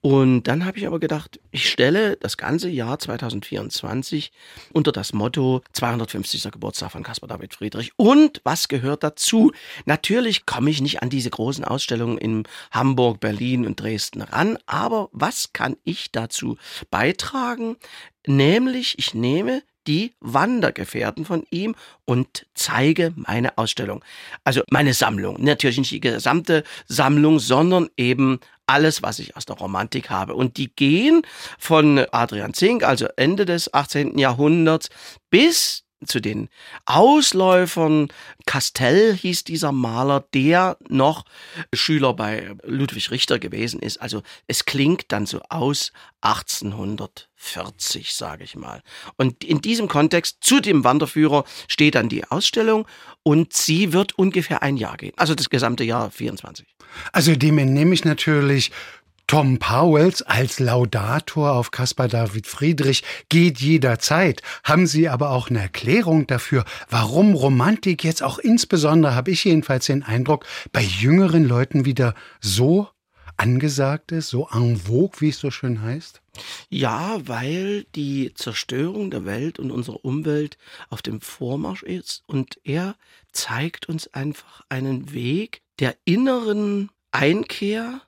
Und 0.01 0.44
dann 0.44 0.65
habe 0.65 0.77
ich 0.77 0.88
aber 0.88 1.00
gedacht, 1.00 1.39
ich 1.51 1.69
stelle 1.69 2.18
das 2.18 2.38
ganze 2.38 2.69
Jahr 2.69 3.00
2024 3.00 4.31
unter 4.74 4.91
das 4.91 5.13
Motto 5.13 5.62
250. 5.74 6.51
Geburtstag 6.51 6.91
von 6.91 7.03
Caspar 7.03 7.27
David 7.27 7.53
Friedrich. 7.53 7.91
Und 7.97 8.41
was 8.44 8.68
gehört 8.68 9.03
dazu? 9.03 9.51
Natürlich 9.85 10.45
komme 10.45 10.69
ich 10.69 10.81
nicht 10.81 11.01
an 11.01 11.09
diese 11.09 11.29
großen 11.29 11.63
Ausstellungen 11.63 12.18
in 12.18 12.44
Hamburg, 12.71 13.19
Berlin 13.19 13.65
und 13.65 13.79
Dresden 13.79 14.21
ran, 14.21 14.57
aber 14.65 15.09
was 15.12 15.53
kann 15.53 15.77
ich 15.83 16.12
dazu 16.12 16.57
beitragen? 16.89 17.77
Nämlich, 18.25 19.00
ich 19.00 19.13
nehme 19.13 19.63
die 19.88 20.13
Wandergefährten 20.19 21.25
von 21.25 21.44
ihm 21.50 21.75
und 22.06 22.45
zeige 22.54 23.13
meine 23.16 23.57
Ausstellung. 23.57 24.04
Also 24.44 24.62
meine 24.69 24.94
Sammlung. 24.94 25.38
Natürlich 25.39 25.78
nicht 25.78 25.92
die 25.92 26.00
gesamte 26.00 26.63
Sammlung, 26.88 27.39
sondern 27.39 27.89
eben 27.98 28.39
alles, 28.68 29.01
was 29.01 29.19
ich 29.19 29.36
aus 29.38 29.45
der 29.45 29.56
Romantik 29.56 30.10
habe. 30.10 30.36
Und 30.36 30.57
die 30.57 30.69
gehen 30.75 31.22
von 31.57 32.06
Adrian 32.12 32.54
Zink, 32.54 32.84
also 32.84 33.07
Ende 33.16 33.45
des 33.45 33.74
18. 33.74 34.18
Jahrhunderts, 34.18 34.89
bis 35.30 35.87
zu 36.06 36.20
den 36.20 36.50
Ausläufern. 36.86 38.10
Castell 38.46 39.16
hieß 39.16 39.44
dieser 39.44 39.72
Maler, 39.72 40.25
der 40.34 40.77
noch 40.89 41.25
Schüler 41.74 42.13
bei 42.13 42.56
Ludwig 42.63 43.12
Richter 43.12 43.39
gewesen 43.39 43.80
ist. 43.80 43.98
Also 43.98 44.22
es 44.48 44.66
klingt 44.66 45.06
dann 45.12 45.25
so 45.25 45.42
aus 45.50 45.92
1840, 46.22 48.13
sage 48.13 48.44
ich 48.44 48.56
mal. 48.56 48.82
Und 49.18 49.44
in 49.44 49.62
diesem 49.62 49.88
Kontext 49.88 50.38
zu 50.42 50.60
dem 50.60 50.84
Wanderführer 50.84 51.46
steht 51.68 51.96
dann 51.96 52.10
die 52.10 52.25
Ausstellung 52.25 52.88
und 53.24 53.54
sie 53.54 53.94
wird 53.94 54.18
ungefähr 54.18 54.62
ein 54.62 54.77
Jahr 54.77 54.98
gehen. 54.98 55.13
Also 55.18 55.36
das 55.36 55.50
gesamte 55.50 55.84
Jahr 55.84 56.12
24. 56.12 56.68
Also 57.12 57.36
dem 57.36 57.58
entnehme 57.58 57.94
ich 57.94 58.06
natürlich 58.06 58.72
Tom 59.27 59.60
Powells 59.60 60.22
als 60.22 60.57
Laudator 60.57 61.51
auf 61.51 61.72
Caspar 61.72 62.07
David 62.07 62.48
Friedrich 62.48 63.03
geht 63.27 63.60
jederzeit. 63.60 64.41
Haben 64.63 64.88
Sie 64.88 65.10
aber 65.10 65.31
auch 65.31 65.50
eine 65.50 65.60
Erklärung 65.60 66.27
dafür, 66.27 66.63
warum 66.89 67.34
Romantik 67.34 68.05
jetzt 68.05 68.24
auch 68.24 68.39
insbesondere, 68.39 69.15
habe 69.15 69.31
ich 69.31 69.43
jedenfalls 69.43 69.88
den 69.88 70.03
Eindruck, 70.03 70.46
bei 70.72 70.81
jüngeren 70.81 71.43
Leuten 71.43 71.84
wieder 71.84 72.15
so 72.39 72.88
angesagt 73.36 74.13
ist, 74.13 74.29
so 74.29 74.48
en 74.50 74.77
vogue, 74.77 75.19
wie 75.19 75.29
es 75.29 75.39
so 75.39 75.51
schön 75.51 75.81
heißt? 75.81 76.22
Ja, 76.69 77.19
weil 77.27 77.84
die 77.96 78.34
Zerstörung 78.34 79.12
der 79.12 79.25
Welt 79.25 79.60
und 79.60 79.72
unserer 79.72 80.05
Umwelt 80.05 80.57
auf 80.89 81.01
dem 81.01 81.19
Vormarsch 81.19 81.84
ist 81.84 82.24
und 82.27 82.62
er 82.63 82.96
zeigt 83.34 83.89
uns 83.89 84.13
einfach 84.13 84.63
einen 84.69 85.12
Weg 85.12 85.63
der 85.79 85.98
inneren 86.05 86.91
Einkehr 87.12 88.01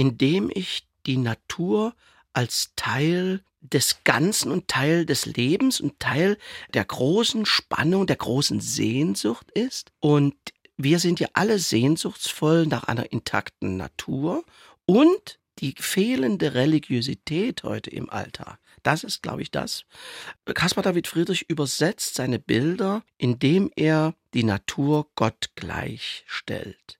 indem 0.00 0.50
ich 0.54 0.86
die 1.04 1.18
Natur 1.18 1.94
als 2.32 2.72
Teil 2.74 3.42
des 3.60 3.98
Ganzen 4.02 4.50
und 4.50 4.66
Teil 4.66 5.04
des 5.04 5.26
Lebens 5.26 5.78
und 5.78 6.00
Teil 6.00 6.38
der 6.72 6.86
großen 6.86 7.44
Spannung, 7.44 8.06
der 8.06 8.16
großen 8.16 8.60
Sehnsucht 8.60 9.50
ist. 9.50 9.92
Und 10.00 10.34
wir 10.78 11.00
sind 11.00 11.20
ja 11.20 11.28
alle 11.34 11.58
sehnsuchtsvoll 11.58 12.66
nach 12.66 12.84
einer 12.84 13.12
intakten 13.12 13.76
Natur 13.76 14.42
und 14.86 15.38
die 15.58 15.74
fehlende 15.78 16.54
Religiosität 16.54 17.62
heute 17.62 17.90
im 17.90 18.08
Alltag. 18.08 18.58
Das 18.82 19.04
ist, 19.04 19.22
glaube 19.22 19.42
ich, 19.42 19.50
das. 19.50 19.84
Caspar 20.46 20.82
David 20.82 21.08
Friedrich 21.08 21.44
übersetzt 21.50 22.14
seine 22.14 22.38
Bilder, 22.38 23.02
indem 23.18 23.70
er 23.76 24.14
die 24.32 24.44
Natur 24.44 25.08
Gott 25.14 25.50
gleichstellt. 25.56 26.98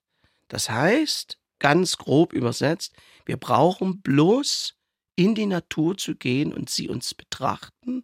Das 0.49 0.69
heißt, 0.69 1.39
ganz 1.61 1.97
grob 1.97 2.33
übersetzt, 2.33 2.93
wir 3.25 3.37
brauchen 3.37 4.01
bloß 4.01 4.75
in 5.15 5.35
die 5.35 5.45
Natur 5.45 5.97
zu 5.97 6.15
gehen 6.15 6.53
und 6.53 6.69
sie 6.69 6.89
uns 6.89 7.13
betrachten. 7.13 8.03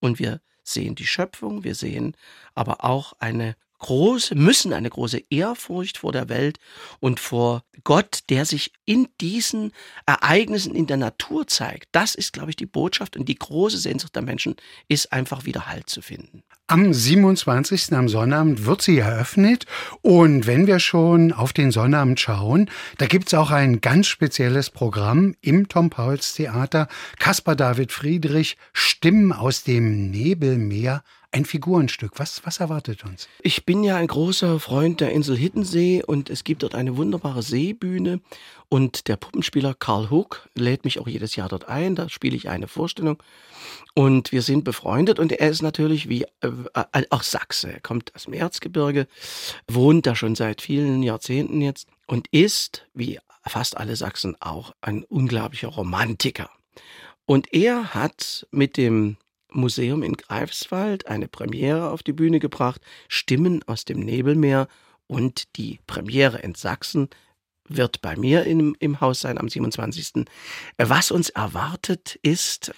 Und 0.00 0.18
wir 0.18 0.42
sehen 0.64 0.96
die 0.96 1.06
Schöpfung, 1.06 1.64
wir 1.64 1.74
sehen 1.74 2.16
aber 2.54 2.84
auch 2.84 3.14
eine 3.20 3.56
große, 3.80 4.34
müssen 4.34 4.72
eine 4.72 4.88
große 4.88 5.22
Ehrfurcht 5.30 5.98
vor 5.98 6.12
der 6.12 6.28
Welt 6.28 6.58
und 7.00 7.18
vor 7.18 7.64
Gott, 7.82 8.20
der 8.28 8.44
sich 8.44 8.72
in 8.84 9.08
diesen 9.20 9.72
Ereignissen 10.06 10.74
in 10.74 10.86
der 10.86 10.96
Natur 10.96 11.46
zeigt. 11.46 11.88
Das 11.92 12.14
ist, 12.14 12.32
glaube 12.32 12.50
ich, 12.50 12.56
die 12.56 12.66
Botschaft 12.66 13.16
und 13.16 13.28
die 13.28 13.38
große 13.38 13.78
Sehnsucht 13.78 14.14
der 14.14 14.22
Menschen 14.22 14.56
ist 14.88 15.12
einfach 15.12 15.44
wieder 15.44 15.66
Halt 15.66 15.90
zu 15.90 16.02
finden. 16.02 16.42
Am 16.66 16.94
27. 16.94 17.92
am 17.94 18.08
Sonnabend 18.08 18.64
wird 18.64 18.80
sie 18.82 18.98
eröffnet 18.98 19.66
und 20.02 20.46
wenn 20.46 20.68
wir 20.68 20.78
schon 20.78 21.32
auf 21.32 21.52
den 21.52 21.72
Sonnabend 21.72 22.20
schauen, 22.20 22.70
da 22.98 23.06
gibt 23.06 23.26
es 23.26 23.34
auch 23.34 23.50
ein 23.50 23.80
ganz 23.80 24.06
spezielles 24.06 24.70
Programm 24.70 25.34
im 25.40 25.68
Tom 25.68 25.90
Pauls 25.90 26.34
Theater. 26.34 26.86
Caspar 27.18 27.56
David 27.56 27.90
Friedrich, 27.90 28.56
Stimmen 28.72 29.32
aus 29.32 29.64
dem 29.64 30.10
Nebelmeer 30.12 31.02
ein 31.32 31.44
Figurenstück. 31.44 32.18
Was, 32.18 32.44
was 32.44 32.60
erwartet 32.60 33.04
uns? 33.04 33.28
Ich 33.42 33.64
bin 33.64 33.84
ja 33.84 33.96
ein 33.96 34.06
großer 34.06 34.58
Freund 34.58 35.00
der 35.00 35.12
Insel 35.12 35.36
Hiddensee 35.36 36.02
und 36.04 36.28
es 36.28 36.44
gibt 36.44 36.62
dort 36.62 36.74
eine 36.74 36.96
wunderbare 36.96 37.42
Seebühne 37.42 38.20
und 38.68 39.06
der 39.08 39.16
Puppenspieler 39.16 39.74
Karl 39.74 40.10
Hook 40.10 40.48
lädt 40.54 40.84
mich 40.84 40.98
auch 40.98 41.06
jedes 41.06 41.36
Jahr 41.36 41.48
dort 41.48 41.68
ein. 41.68 41.94
Da 41.94 42.08
spiele 42.08 42.36
ich 42.36 42.48
eine 42.48 42.66
Vorstellung 42.66 43.22
und 43.94 44.32
wir 44.32 44.42
sind 44.42 44.64
befreundet 44.64 45.18
und 45.18 45.32
er 45.32 45.50
ist 45.50 45.62
natürlich 45.62 46.08
wie 46.08 46.24
äh, 46.40 46.50
äh 46.92 47.04
auch 47.10 47.22
Sachse. 47.22 47.72
Er 47.72 47.80
kommt 47.80 48.14
aus 48.14 48.24
dem 48.24 48.34
Erzgebirge, 48.34 49.06
wohnt 49.68 50.06
da 50.06 50.16
schon 50.16 50.34
seit 50.34 50.62
vielen 50.62 51.02
Jahrzehnten 51.02 51.60
jetzt 51.60 51.86
und 52.06 52.26
ist, 52.32 52.86
wie 52.92 53.20
fast 53.46 53.76
alle 53.76 53.96
Sachsen 53.96 54.36
auch, 54.40 54.74
ein 54.80 55.04
unglaublicher 55.04 55.68
Romantiker. 55.68 56.50
Und 57.24 57.52
er 57.52 57.94
hat 57.94 58.46
mit 58.50 58.76
dem 58.76 59.16
Museum 59.52 60.02
in 60.02 60.14
Greifswald 60.14 61.06
eine 61.06 61.28
Premiere 61.28 61.90
auf 61.90 62.02
die 62.02 62.12
Bühne 62.12 62.38
gebracht, 62.38 62.80
Stimmen 63.08 63.62
aus 63.64 63.84
dem 63.84 64.00
Nebelmeer 64.00 64.68
und 65.06 65.56
die 65.56 65.80
Premiere 65.86 66.38
in 66.38 66.54
Sachsen 66.54 67.08
wird 67.68 68.02
bei 68.02 68.16
mir 68.16 68.44
im, 68.44 68.74
im 68.80 69.00
Haus 69.00 69.20
sein 69.20 69.38
am 69.38 69.48
27. 69.48 70.24
Was 70.76 71.10
uns 71.10 71.30
erwartet 71.30 72.18
ist 72.22 72.72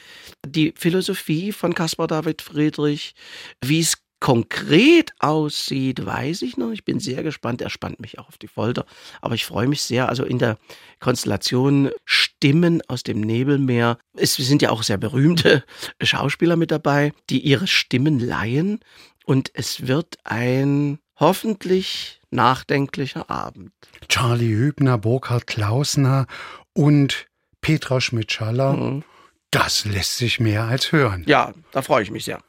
die 0.44 0.74
Philosophie 0.76 1.52
von 1.52 1.74
Caspar 1.74 2.06
David 2.06 2.42
Friedrich, 2.42 3.14
wie 3.62 3.80
es 3.80 4.02
konkret 4.22 5.12
aussieht, 5.18 6.06
weiß 6.06 6.42
ich 6.42 6.56
noch. 6.56 6.70
Ich 6.70 6.84
bin 6.84 7.00
sehr 7.00 7.24
gespannt. 7.24 7.60
Er 7.60 7.70
spannt 7.70 7.98
mich 7.98 8.20
auch 8.20 8.28
auf 8.28 8.38
die 8.38 8.46
Folter. 8.46 8.86
Aber 9.20 9.34
ich 9.34 9.44
freue 9.44 9.66
mich 9.66 9.82
sehr. 9.82 10.08
Also 10.08 10.22
in 10.22 10.38
der 10.38 10.58
Konstellation 11.00 11.90
Stimmen 12.04 12.82
aus 12.86 13.02
dem 13.02 13.20
Nebelmeer. 13.20 13.98
Es 14.14 14.36
sind 14.36 14.62
ja 14.62 14.70
auch 14.70 14.84
sehr 14.84 14.96
berühmte 14.96 15.64
Schauspieler 16.00 16.54
mit 16.54 16.70
dabei, 16.70 17.12
die 17.30 17.40
ihre 17.40 17.66
Stimmen 17.66 18.20
leihen. 18.20 18.78
Und 19.26 19.50
es 19.54 19.88
wird 19.88 20.18
ein 20.22 21.00
hoffentlich 21.16 22.20
nachdenklicher 22.30 23.28
Abend. 23.28 23.72
Charlie 24.08 24.54
Hübner, 24.54 24.98
Burkhard 24.98 25.48
Klausner 25.48 26.28
und 26.74 27.26
Petra 27.60 28.00
Schmidt-Schaller. 28.00 28.74
Mhm. 28.74 29.04
Das 29.52 29.84
lässt 29.84 30.16
sich 30.16 30.40
mehr 30.40 30.64
als 30.64 30.92
hören. 30.92 31.24
Ja, 31.26 31.52
da 31.72 31.82
freue 31.82 32.02
ich 32.02 32.10
mich 32.10 32.24
sehr. 32.24 32.42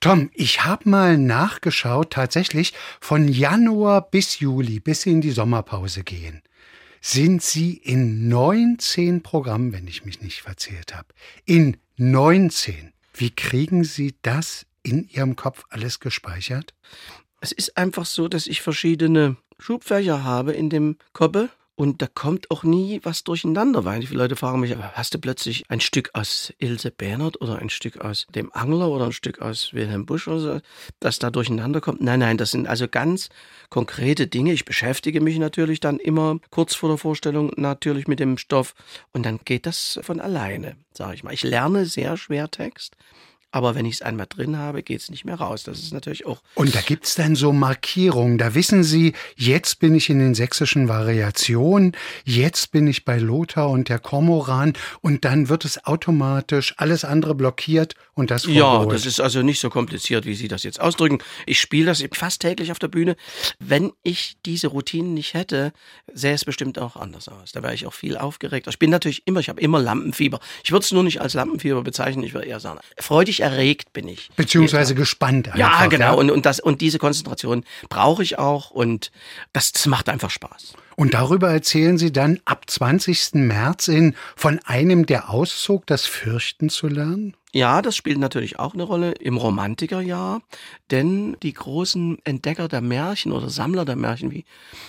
Tom, 0.00 0.30
ich 0.34 0.66
habe 0.66 0.86
mal 0.86 1.16
nachgeschaut, 1.16 2.10
tatsächlich 2.10 2.74
von 3.00 3.26
Januar 3.26 4.02
bis 4.10 4.38
Juli, 4.38 4.78
bis 4.78 5.00
Sie 5.00 5.12
in 5.12 5.22
die 5.22 5.30
Sommerpause 5.30 6.04
gehen, 6.04 6.42
sind 7.00 7.42
Sie 7.42 7.72
in 7.72 8.28
19 8.28 9.22
Programmen, 9.22 9.72
wenn 9.72 9.86
ich 9.86 10.04
mich 10.04 10.20
nicht 10.20 10.42
verzählt 10.42 10.94
habe. 10.94 11.08
In 11.46 11.78
19. 11.96 12.92
Wie 13.14 13.30
kriegen 13.30 13.82
Sie 13.82 14.14
das 14.20 14.66
in 14.82 15.08
Ihrem 15.08 15.36
Kopf 15.36 15.64
alles 15.70 16.00
gespeichert? 16.00 16.74
Es 17.40 17.52
ist 17.52 17.78
einfach 17.78 18.04
so, 18.04 18.28
dass 18.28 18.46
ich 18.46 18.60
verschiedene 18.60 19.36
Schubfächer 19.58 20.22
habe 20.22 20.52
in 20.52 20.68
dem 20.68 20.98
Koppel 21.14 21.48
und 21.82 22.00
da 22.00 22.06
kommt 22.06 22.48
auch 22.52 22.62
nie 22.62 23.00
was 23.02 23.24
durcheinander, 23.24 23.84
weil 23.84 24.02
viele 24.02 24.20
Leute 24.20 24.36
fragen 24.36 24.60
mich, 24.60 24.76
hast 24.76 25.14
du 25.14 25.18
plötzlich 25.18 25.64
ein 25.68 25.80
Stück 25.80 26.10
aus 26.12 26.52
Ilse 26.58 26.92
Bernhard 26.92 27.40
oder 27.40 27.58
ein 27.58 27.70
Stück 27.70 28.00
aus 28.00 28.28
dem 28.36 28.52
Angler 28.52 28.88
oder 28.88 29.06
ein 29.06 29.12
Stück 29.12 29.40
aus 29.42 29.74
Wilhelm 29.74 30.06
Busch 30.06 30.28
oder 30.28 30.38
so, 30.38 30.60
das 31.00 31.18
da 31.18 31.32
durcheinander 31.32 31.80
kommt? 31.80 32.00
Nein, 32.00 32.20
nein, 32.20 32.38
das 32.38 32.52
sind 32.52 32.68
also 32.68 32.86
ganz 32.86 33.30
konkrete 33.68 34.28
Dinge. 34.28 34.52
Ich 34.52 34.64
beschäftige 34.64 35.20
mich 35.20 35.40
natürlich 35.40 35.80
dann 35.80 35.98
immer 35.98 36.38
kurz 36.50 36.76
vor 36.76 36.88
der 36.88 36.98
Vorstellung 36.98 37.50
natürlich 37.56 38.06
mit 38.06 38.20
dem 38.20 38.38
Stoff 38.38 38.76
und 39.12 39.26
dann 39.26 39.40
geht 39.44 39.66
das 39.66 39.98
von 40.04 40.20
alleine, 40.20 40.76
sage 40.92 41.14
ich 41.14 41.24
mal. 41.24 41.34
Ich 41.34 41.42
lerne 41.42 41.86
sehr 41.86 42.16
schwer 42.16 42.48
Text 42.48 42.94
aber 43.52 43.74
wenn 43.74 43.84
ich 43.84 43.96
es 43.96 44.02
einmal 44.02 44.26
drin 44.26 44.58
habe, 44.58 44.82
geht 44.82 45.00
es 45.00 45.10
nicht 45.10 45.26
mehr 45.26 45.36
raus. 45.36 45.62
Das 45.62 45.78
ist 45.78 45.92
natürlich 45.92 46.26
auch. 46.26 46.42
Und 46.54 46.74
da 46.74 46.80
gibt 46.80 47.04
es 47.04 47.14
dann 47.14 47.36
so 47.36 47.52
Markierungen. 47.52 48.38
Da 48.38 48.54
wissen 48.54 48.82
Sie, 48.82 49.12
jetzt 49.36 49.78
bin 49.78 49.94
ich 49.94 50.08
in 50.08 50.18
den 50.18 50.34
sächsischen 50.34 50.88
Variationen, 50.88 51.92
jetzt 52.24 52.72
bin 52.72 52.86
ich 52.86 53.04
bei 53.04 53.18
Lothar 53.18 53.68
und 53.68 53.90
der 53.90 53.98
Kormoran 53.98 54.72
und 55.02 55.26
dann 55.26 55.50
wird 55.50 55.66
es 55.66 55.84
automatisch 55.84 56.74
alles 56.78 57.04
andere 57.04 57.34
blockiert 57.34 57.94
und 58.14 58.30
das 58.30 58.44
vorgeholt. 58.44 58.88
Ja, 58.88 58.92
das 58.92 59.04
ist 59.04 59.20
also 59.20 59.42
nicht 59.42 59.60
so 59.60 59.68
kompliziert, 59.68 60.24
wie 60.24 60.34
Sie 60.34 60.48
das 60.48 60.62
jetzt 60.62 60.80
ausdrücken. 60.80 61.18
Ich 61.44 61.60
spiele 61.60 61.86
das 61.86 62.02
fast 62.14 62.40
täglich 62.40 62.72
auf 62.72 62.78
der 62.78 62.88
Bühne. 62.88 63.16
Wenn 63.58 63.92
ich 64.02 64.36
diese 64.46 64.68
Routinen 64.68 65.12
nicht 65.12 65.34
hätte, 65.34 65.74
sähe 66.12 66.32
es 66.34 66.46
bestimmt 66.46 66.78
auch 66.78 66.96
anders 66.96 67.28
aus. 67.28 67.52
Da 67.52 67.62
wäre 67.62 67.74
ich 67.74 67.86
auch 67.86 67.92
viel 67.92 68.16
aufgeregt. 68.16 68.66
Ich 68.66 68.78
bin 68.78 68.90
natürlich 68.90 69.26
immer, 69.26 69.40
ich 69.40 69.50
habe 69.50 69.60
immer 69.60 69.78
Lampenfieber. 69.78 70.40
Ich 70.64 70.72
würde 70.72 70.84
es 70.84 70.92
nur 70.92 71.02
nicht 71.02 71.20
als 71.20 71.34
Lampenfieber 71.34 71.82
bezeichnen, 71.82 72.24
ich 72.24 72.32
würde 72.32 72.46
eher 72.46 72.60
sagen, 72.60 72.80
freudig 72.98 73.41
erregt 73.42 73.92
bin 73.92 74.08
ich. 74.08 74.30
Beziehungsweise 74.36 74.94
gespannt. 74.94 75.48
Einfach, 75.48 75.58
ja, 75.58 75.86
genau. 75.86 76.04
Ja? 76.04 76.12
Und, 76.12 76.30
und, 76.30 76.46
das, 76.46 76.60
und 76.60 76.80
diese 76.80 76.98
Konzentration 76.98 77.64
brauche 77.88 78.22
ich 78.22 78.38
auch 78.38 78.70
und 78.70 79.12
das, 79.52 79.72
das 79.72 79.86
macht 79.86 80.08
einfach 80.08 80.30
Spaß. 80.30 80.74
Und 80.96 81.14
darüber 81.14 81.50
erzählen 81.50 81.98
Sie 81.98 82.12
dann 82.12 82.40
ab 82.44 82.64
20. 82.68 83.34
März 83.34 83.88
in 83.88 84.14
von 84.36 84.60
einem, 84.64 85.06
der 85.06 85.30
auszog, 85.30 85.86
das 85.86 86.06
Fürchten 86.06 86.68
zu 86.68 86.86
lernen? 86.86 87.36
Ja, 87.54 87.82
das 87.82 87.96
spielt 87.96 88.18
natürlich 88.18 88.58
auch 88.58 88.72
eine 88.72 88.84
Rolle 88.84 89.12
im 89.12 89.36
Romantikerjahr, 89.36 90.40
denn 90.90 91.36
die 91.42 91.52
großen 91.52 92.18
Entdecker 92.24 92.66
der 92.66 92.80
Märchen 92.80 93.30
oder 93.32 93.50
Sammler 93.50 93.84
der 93.84 93.96
Märchen 93.96 94.30
wie, 94.30 94.46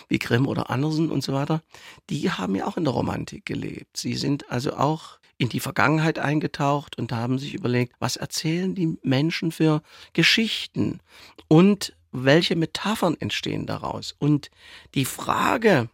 wie 0.07 0.19
Grimm 0.19 0.47
oder 0.47 0.69
Andersen 0.69 1.11
und 1.11 1.23
so 1.23 1.33
weiter, 1.33 1.61
die 2.09 2.31
haben 2.31 2.55
ja 2.55 2.65
auch 2.65 2.77
in 2.77 2.85
der 2.85 2.93
Romantik 2.93 3.45
gelebt. 3.45 3.97
Sie 3.97 4.15
sind 4.15 4.49
also 4.49 4.77
auch 4.77 5.19
in 5.37 5.49
die 5.49 5.59
Vergangenheit 5.59 6.19
eingetaucht 6.19 6.97
und 6.97 7.11
haben 7.11 7.39
sich 7.39 7.53
überlegt, 7.53 7.93
was 7.99 8.15
erzählen 8.15 8.75
die 8.75 8.97
Menschen 9.01 9.51
für 9.51 9.81
Geschichten 10.13 10.99
und 11.47 11.93
welche 12.11 12.55
Metaphern 12.55 13.17
entstehen 13.19 13.65
daraus. 13.65 14.15
Und 14.19 14.51
die 14.93 15.05
Frage 15.05 15.89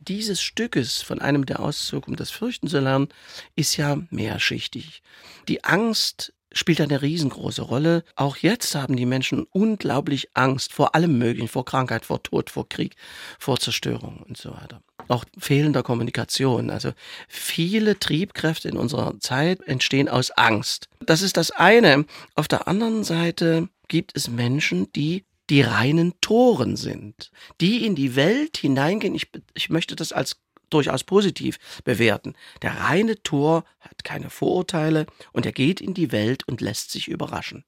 dieses 0.00 0.40
Stückes 0.40 1.02
von 1.02 1.20
einem, 1.20 1.46
der 1.46 1.60
auszog, 1.60 2.08
um 2.08 2.16
das 2.16 2.30
Fürchten 2.30 2.68
zu 2.68 2.80
lernen, 2.80 3.08
ist 3.54 3.76
ja 3.76 3.98
mehrschichtig. 4.10 5.02
Die 5.48 5.62
Angst 5.62 6.32
spielt 6.52 6.80
eine 6.80 7.02
riesengroße 7.02 7.62
Rolle. 7.62 8.02
Auch 8.16 8.36
jetzt 8.36 8.74
haben 8.74 8.96
die 8.96 9.06
Menschen 9.06 9.46
unglaublich 9.50 10.28
Angst 10.34 10.72
vor 10.72 10.94
allem 10.94 11.18
Möglichen, 11.18 11.48
vor 11.48 11.64
Krankheit, 11.64 12.04
vor 12.04 12.22
Tod, 12.22 12.50
vor 12.50 12.68
Krieg, 12.68 12.96
vor 13.38 13.58
Zerstörung 13.58 14.24
und 14.26 14.36
so 14.36 14.50
weiter. 14.52 14.82
Auch 15.10 15.24
fehlender 15.36 15.82
Kommunikation. 15.82 16.70
Also 16.70 16.92
viele 17.28 17.98
Triebkräfte 17.98 18.68
in 18.68 18.76
unserer 18.76 19.18
Zeit 19.18 19.60
entstehen 19.66 20.08
aus 20.08 20.30
Angst. 20.30 20.88
Das 21.00 21.22
ist 21.22 21.36
das 21.36 21.50
eine. 21.50 22.04
Auf 22.36 22.46
der 22.46 22.68
anderen 22.68 23.02
Seite 23.02 23.68
gibt 23.88 24.16
es 24.16 24.28
Menschen, 24.28 24.92
die 24.92 25.24
die 25.50 25.62
reinen 25.62 26.14
Toren 26.20 26.76
sind, 26.76 27.32
die 27.60 27.84
in 27.84 27.96
die 27.96 28.14
Welt 28.14 28.56
hineingehen. 28.56 29.16
Ich, 29.16 29.28
ich 29.54 29.68
möchte 29.68 29.96
das 29.96 30.12
als 30.12 30.36
durchaus 30.70 31.02
positiv 31.02 31.58
bewerten. 31.82 32.34
Der 32.62 32.72
reine 32.82 33.20
Tor 33.22 33.64
hat 33.80 34.04
keine 34.04 34.30
Vorurteile 34.30 35.06
und 35.32 35.44
er 35.44 35.52
geht 35.52 35.80
in 35.80 35.92
die 35.92 36.12
Welt 36.12 36.46
und 36.46 36.60
lässt 36.60 36.92
sich 36.92 37.08
überraschen. 37.08 37.64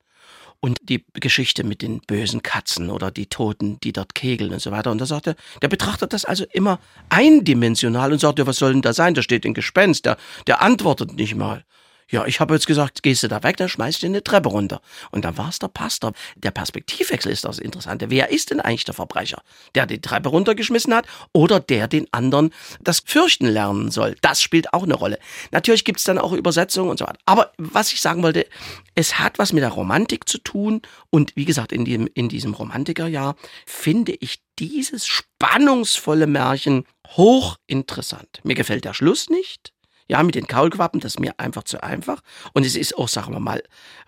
Und 0.65 0.79
die 0.89 1.05
Geschichte 1.15 1.65
mit 1.65 1.83
den 1.83 2.01
bösen 2.01 2.43
Katzen 2.43 2.89
oder 2.89 3.11
die 3.11 3.27
Toten, 3.27 3.81
die 3.81 3.93
dort 3.93 4.15
kegeln 4.15 4.53
und 4.53 4.63
so 4.63 4.71
weiter. 4.71 4.93
Und 4.93 5.01
da 5.01 5.07
sagt 5.07 5.27
er, 5.27 5.35
der 5.61 5.67
betrachtet 5.67 6.13
das 6.13 6.25
also 6.25 6.45
immer 6.53 6.79
eindimensional 7.09 8.13
und 8.13 8.21
sagt, 8.21 8.39
ja, 8.39 8.47
was 8.47 8.59
soll 8.59 8.73
denn 8.73 8.83
da 8.83 8.93
sein? 8.93 9.15
Da 9.15 9.23
steht 9.23 9.45
ein 9.45 9.55
Gespenst, 9.55 10.05
der, 10.05 10.17
der 10.47 10.63
antwortet 10.63 11.15
nicht 11.15 11.35
mal. 11.35 11.65
Ja, 12.11 12.27
ich 12.27 12.41
habe 12.41 12.55
jetzt 12.55 12.67
gesagt, 12.67 13.03
gehst 13.03 13.23
du 13.23 13.29
da 13.29 13.43
weg, 13.43 13.57
dann 13.57 13.69
schmeißt 13.69 14.03
du 14.03 14.07
eine 14.07 14.23
Treppe 14.23 14.49
runter. 14.49 14.81
Und 15.11 15.25
dann 15.25 15.37
war 15.39 15.49
es 15.49 15.59
der 15.59 15.69
Pastor. 15.69 16.13
Der 16.37 16.51
Perspektivwechsel 16.51 17.33
ist 17.33 17.45
das 17.45 17.59
Interessante. 17.59 18.11
Wer 18.11 18.31
ist 18.31 18.51
denn 18.51 18.61
eigentlich 18.61 18.85
der 18.85 18.95
Verbrecher? 18.95 19.43
Der 19.75 19.87
die 19.87 20.01
Treppe 20.01 20.29
runtergeschmissen 20.29 20.95
hat 20.95 21.07
oder 21.33 21.61
der 21.61 21.89
den 21.89 22.07
anderen 22.13 22.53
das 22.81 23.01
Fürchten 23.01 23.47
lernen 23.47 23.91
soll? 23.91 24.17
Das 24.21 24.43
spielt 24.43 24.73
auch 24.73 24.83
eine 24.83 24.95
Rolle. 24.95 25.19
Natürlich 25.53 25.85
gibt 25.85 25.99
es 25.99 26.05
dann 26.05 26.19
auch 26.19 26.33
Übersetzungen 26.33 26.91
und 26.91 26.99
so 26.99 27.07
weiter. 27.07 27.19
Aber 27.27 27.53
was 27.59 27.93
ich 27.93 28.01
sagen 28.01 28.23
wollte, 28.23 28.47
es 28.95 29.19
hat 29.19 29.39
was 29.39 29.53
mit 29.53 29.63
der 29.63 29.71
Romantik 29.71 30.29
zu 30.29 30.39
tun. 30.39 30.83
Und 31.11 31.35
wie 31.37 31.45
gesagt, 31.45 31.73
in, 31.73 31.85
dem, 31.85 32.09
in 32.15 32.29
diesem 32.29 32.55
Romantikerjahr 32.55 33.37
finde 33.67 34.13
ich 34.13 34.43
dieses 34.59 35.07
spannungsvolle 35.07 36.27
Märchen 36.27 36.85
hochinteressant. 37.17 38.41
Mir 38.45 38.55
gefällt 38.55 38.85
der 38.85 38.95
Schluss 38.95 39.31
nicht. 39.31 39.73
Ja, 40.09 40.23
mit 40.23 40.35
den 40.35 40.47
Kaulquappen, 40.47 41.01
das 41.01 41.15
ist 41.15 41.21
mir 41.21 41.35
einfach 41.39 41.65
zu 41.65 41.83
einfach. 41.83 42.21
Und 42.53 42.67
es 42.67 42.77
ist 42.77 42.97
auch, 42.99 43.09
sagen 43.09 43.33
wir 43.33 43.41
mal, 43.41 43.63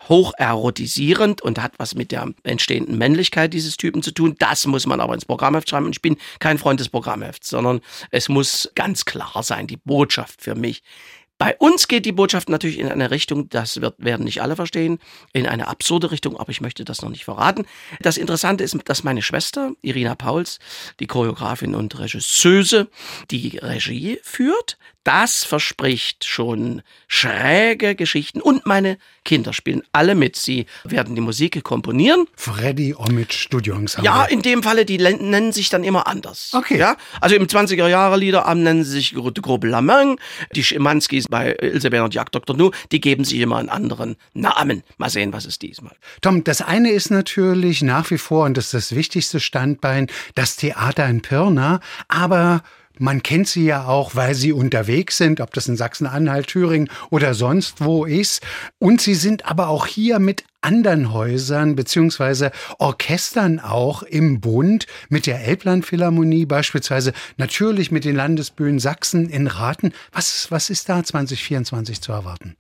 hoch 0.08 0.32
erotisierend 0.36 1.42
und 1.42 1.62
hat 1.62 1.72
was 1.78 1.94
mit 1.94 2.12
der 2.12 2.32
entstehenden 2.42 2.98
Männlichkeit 2.98 3.52
dieses 3.52 3.76
Typen 3.76 4.02
zu 4.02 4.12
tun. 4.12 4.34
Das 4.38 4.66
muss 4.66 4.86
man 4.86 5.00
aber 5.00 5.14
ins 5.14 5.24
Programmheft 5.24 5.68
schreiben. 5.70 5.86
Und 5.86 5.96
ich 5.96 6.02
bin 6.02 6.16
kein 6.40 6.58
Freund 6.58 6.80
des 6.80 6.88
Programmhefts, 6.88 7.48
sondern 7.48 7.80
es 8.10 8.28
muss 8.28 8.70
ganz 8.74 9.04
klar 9.04 9.42
sein, 9.42 9.66
die 9.66 9.78
Botschaft 9.78 10.42
für 10.42 10.54
mich. 10.54 10.82
Bei 11.36 11.56
uns 11.56 11.88
geht 11.88 12.06
die 12.06 12.12
Botschaft 12.12 12.48
natürlich 12.48 12.78
in 12.78 12.88
eine 12.88 13.10
Richtung, 13.10 13.48
das 13.48 13.80
wird, 13.80 13.96
werden 13.98 14.24
nicht 14.24 14.40
alle 14.40 14.54
verstehen, 14.54 15.00
in 15.32 15.48
eine 15.48 15.66
absurde 15.66 16.12
Richtung, 16.12 16.36
aber 16.36 16.50
ich 16.50 16.60
möchte 16.60 16.84
das 16.84 17.02
noch 17.02 17.10
nicht 17.10 17.24
verraten. 17.24 17.66
Das 18.00 18.18
Interessante 18.18 18.62
ist, 18.62 18.78
dass 18.84 19.02
meine 19.02 19.20
Schwester, 19.20 19.72
Irina 19.82 20.14
Pauls, 20.14 20.60
die 21.00 21.08
Choreografin 21.08 21.74
und 21.74 21.98
Regisseuse, 21.98 22.88
die 23.32 23.58
Regie 23.58 24.20
führt. 24.22 24.78
Das 25.04 25.44
verspricht 25.44 26.24
schon 26.24 26.82
schräge 27.08 27.94
Geschichten 27.94 28.40
und 28.40 28.64
meine 28.64 28.96
Kinder 29.24 29.52
spielen 29.52 29.82
alle 29.92 30.14
mit. 30.14 30.36
Sie 30.36 30.64
werden 30.84 31.14
die 31.14 31.20
Musik 31.20 31.62
komponieren. 31.62 32.26
Freddy 32.36 32.94
Omid 32.94 33.32
Studio 33.32 33.74
Ensemble. 33.74 34.06
Ja, 34.06 34.24
in 34.24 34.40
dem 34.40 34.62
Falle, 34.62 34.86
die 34.86 34.96
nennen 34.96 35.52
sich 35.52 35.68
dann 35.68 35.84
immer 35.84 36.06
anders. 36.06 36.52
Okay. 36.54 36.78
Ja, 36.78 36.96
also 37.20 37.36
im 37.36 37.46
20er 37.46 37.86
Jahre 37.86 38.16
Liederabend 38.16 38.64
nennen 38.64 38.84
sie 38.84 38.92
sich 38.92 39.14
Gruppe 39.14 39.68
Lameng, 39.68 40.18
die 40.54 40.64
Schimanskis 40.64 41.26
bei 41.28 41.54
Ilseberg 41.60 42.04
und 42.04 42.14
Jagd 42.14 42.34
Dr. 42.34 42.56
Nu, 42.56 42.70
die 42.90 43.00
geben 43.00 43.24
sich 43.24 43.40
immer 43.40 43.58
einen 43.58 43.68
anderen 43.68 44.16
Namen. 44.32 44.82
Mal 44.96 45.10
sehen, 45.10 45.34
was 45.34 45.44
es 45.44 45.58
diesmal. 45.58 45.94
Tom, 46.22 46.44
das 46.44 46.62
eine 46.62 46.90
ist 46.90 47.10
natürlich 47.10 47.82
nach 47.82 48.10
wie 48.10 48.18
vor, 48.18 48.46
und 48.46 48.56
das 48.56 48.66
ist 48.66 48.74
das 48.74 48.94
wichtigste 48.96 49.38
Standbein, 49.38 50.06
das 50.34 50.56
Theater 50.56 51.06
in 51.06 51.20
Pirna, 51.20 51.80
aber 52.08 52.62
man 52.98 53.22
kennt 53.22 53.48
sie 53.48 53.64
ja 53.64 53.86
auch, 53.86 54.14
weil 54.14 54.34
sie 54.34 54.52
unterwegs 54.52 55.16
sind, 55.16 55.40
ob 55.40 55.52
das 55.52 55.68
in 55.68 55.76
Sachsen-Anhalt, 55.76 56.46
Thüringen 56.46 56.88
oder 57.10 57.34
sonst 57.34 57.84
wo 57.84 58.04
ist. 58.04 58.42
Und 58.78 59.00
sie 59.00 59.14
sind 59.14 59.46
aber 59.46 59.68
auch 59.68 59.86
hier 59.86 60.18
mit 60.18 60.44
anderen 60.64 61.12
Häusern 61.12 61.76
beziehungsweise 61.76 62.50
Orchestern 62.78 63.60
auch 63.60 64.02
im 64.02 64.40
Bund 64.40 64.86
mit 65.08 65.26
der 65.26 65.44
Elbland-Philharmonie 65.44 66.46
beispielsweise, 66.46 67.12
natürlich 67.36 67.90
mit 67.90 68.04
den 68.04 68.16
Landesbühnen 68.16 68.78
Sachsen 68.78 69.28
in 69.28 69.46
Raten. 69.46 69.92
Was, 70.12 70.50
was 70.50 70.70
ist 70.70 70.88
da 70.88 71.02
2024 71.02 72.00
zu 72.00 72.12
erwarten? 72.12 72.56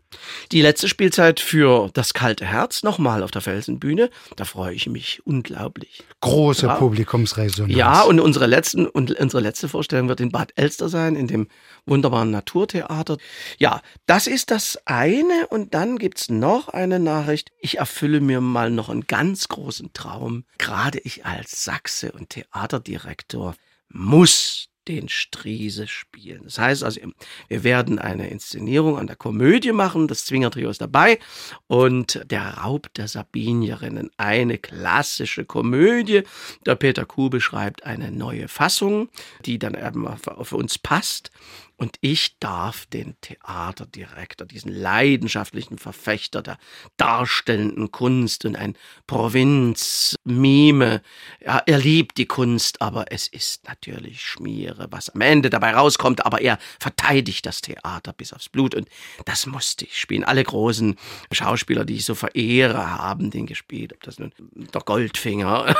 Die 0.52 0.62
letzte 0.62 0.88
Spielzeit 0.88 1.40
für 1.40 1.90
das 1.92 2.14
kalte 2.14 2.44
Herz 2.44 2.82
nochmal 2.82 3.22
auf 3.22 3.30
der 3.30 3.42
Felsenbühne. 3.42 4.10
Da 4.36 4.44
freue 4.44 4.74
ich 4.74 4.88
mich 4.88 5.22
unglaublich. 5.24 6.04
Große 6.20 6.66
ja. 6.66 6.74
Publikumsresonanz. 6.74 7.74
Ja, 7.74 8.02
und 8.02 8.20
unsere, 8.20 8.46
letzten, 8.46 8.86
und 8.86 9.18
unsere 9.18 9.42
letzte 9.42 9.68
Vorstellung 9.68 10.08
wird 10.08 10.20
in 10.20 10.30
Bad 10.30 10.52
Elster 10.56 10.88
sein, 10.88 11.16
in 11.16 11.26
dem 11.26 11.48
wunderbaren 11.86 12.30
Naturtheater. 12.30 13.18
Ja, 13.58 13.80
das 14.06 14.26
ist 14.26 14.50
das 14.50 14.78
eine. 14.84 15.46
Und 15.48 15.74
dann 15.74 15.98
gibt's 15.98 16.28
noch 16.28 16.68
eine 16.68 16.98
Nachricht. 16.98 17.50
Ich 17.58 17.80
erfülle 17.94 18.20
mir 18.20 18.40
mal 18.40 18.72
noch 18.72 18.88
einen 18.88 19.06
ganz 19.06 19.46
großen 19.46 19.92
Traum. 19.92 20.42
Gerade 20.58 20.98
ich 20.98 21.24
als 21.26 21.62
Sachse 21.62 22.10
und 22.10 22.30
Theaterdirektor 22.30 23.54
muss 23.88 24.68
den 24.88 25.08
Striese 25.08 25.86
spielen. 25.86 26.42
Das 26.42 26.58
heißt 26.58 26.82
also, 26.82 27.00
wir 27.46 27.62
werden 27.62 28.00
eine 28.00 28.28
Inszenierung 28.30 28.98
an 28.98 29.06
der 29.06 29.14
Komödie 29.14 29.70
machen, 29.70 30.08
das 30.08 30.24
Zwingertrio 30.26 30.70
ist 30.70 30.80
dabei 30.80 31.20
und 31.68 32.20
der 32.26 32.58
Raub 32.58 32.92
der 32.94 33.06
Sabinierinnen, 33.06 34.10
eine 34.16 34.58
klassische 34.58 35.44
Komödie. 35.44 36.24
Der 36.66 36.74
Peter 36.74 37.06
Kube 37.06 37.40
schreibt 37.40 37.84
eine 37.84 38.10
neue 38.10 38.48
Fassung, 38.48 39.08
die 39.46 39.60
dann 39.60 39.74
eben 39.74 40.08
für 40.18 40.56
uns 40.56 40.78
passt 40.78 41.30
und 41.76 41.96
ich 42.00 42.38
darf 42.38 42.86
den 42.86 43.16
Theaterdirektor, 43.20 44.46
diesen 44.46 44.72
leidenschaftlichen 44.72 45.78
Verfechter 45.78 46.40
der 46.40 46.56
darstellenden 46.96 47.90
Kunst 47.90 48.44
und 48.44 48.54
ein 48.54 48.76
Provinzmime, 49.08 51.02
ja, 51.44 51.62
er 51.66 51.78
liebt 51.78 52.16
die 52.18 52.26
Kunst, 52.26 52.80
aber 52.80 53.06
es 53.10 53.26
ist 53.26 53.66
natürlich 53.66 54.22
Schmiere, 54.22 54.86
was 54.90 55.10
am 55.10 55.20
Ende 55.20 55.50
dabei 55.50 55.74
rauskommt, 55.74 56.24
aber 56.24 56.40
er 56.40 56.58
verteidigt 56.78 57.44
das 57.44 57.60
Theater 57.60 58.12
bis 58.12 58.32
aufs 58.32 58.48
Blut. 58.48 58.76
Und 58.76 58.88
das 59.24 59.46
musste 59.46 59.84
ich 59.84 59.98
spielen. 59.98 60.22
Alle 60.22 60.44
großen 60.44 60.96
Schauspieler, 61.32 61.84
die 61.84 61.96
ich 61.96 62.04
so 62.04 62.14
verehre, 62.14 62.98
haben 62.98 63.30
den 63.30 63.46
gespielt, 63.46 63.92
ob 63.94 64.02
das 64.04 64.20
nun 64.20 64.32
der 64.54 64.80
Goldfinger 64.80 65.74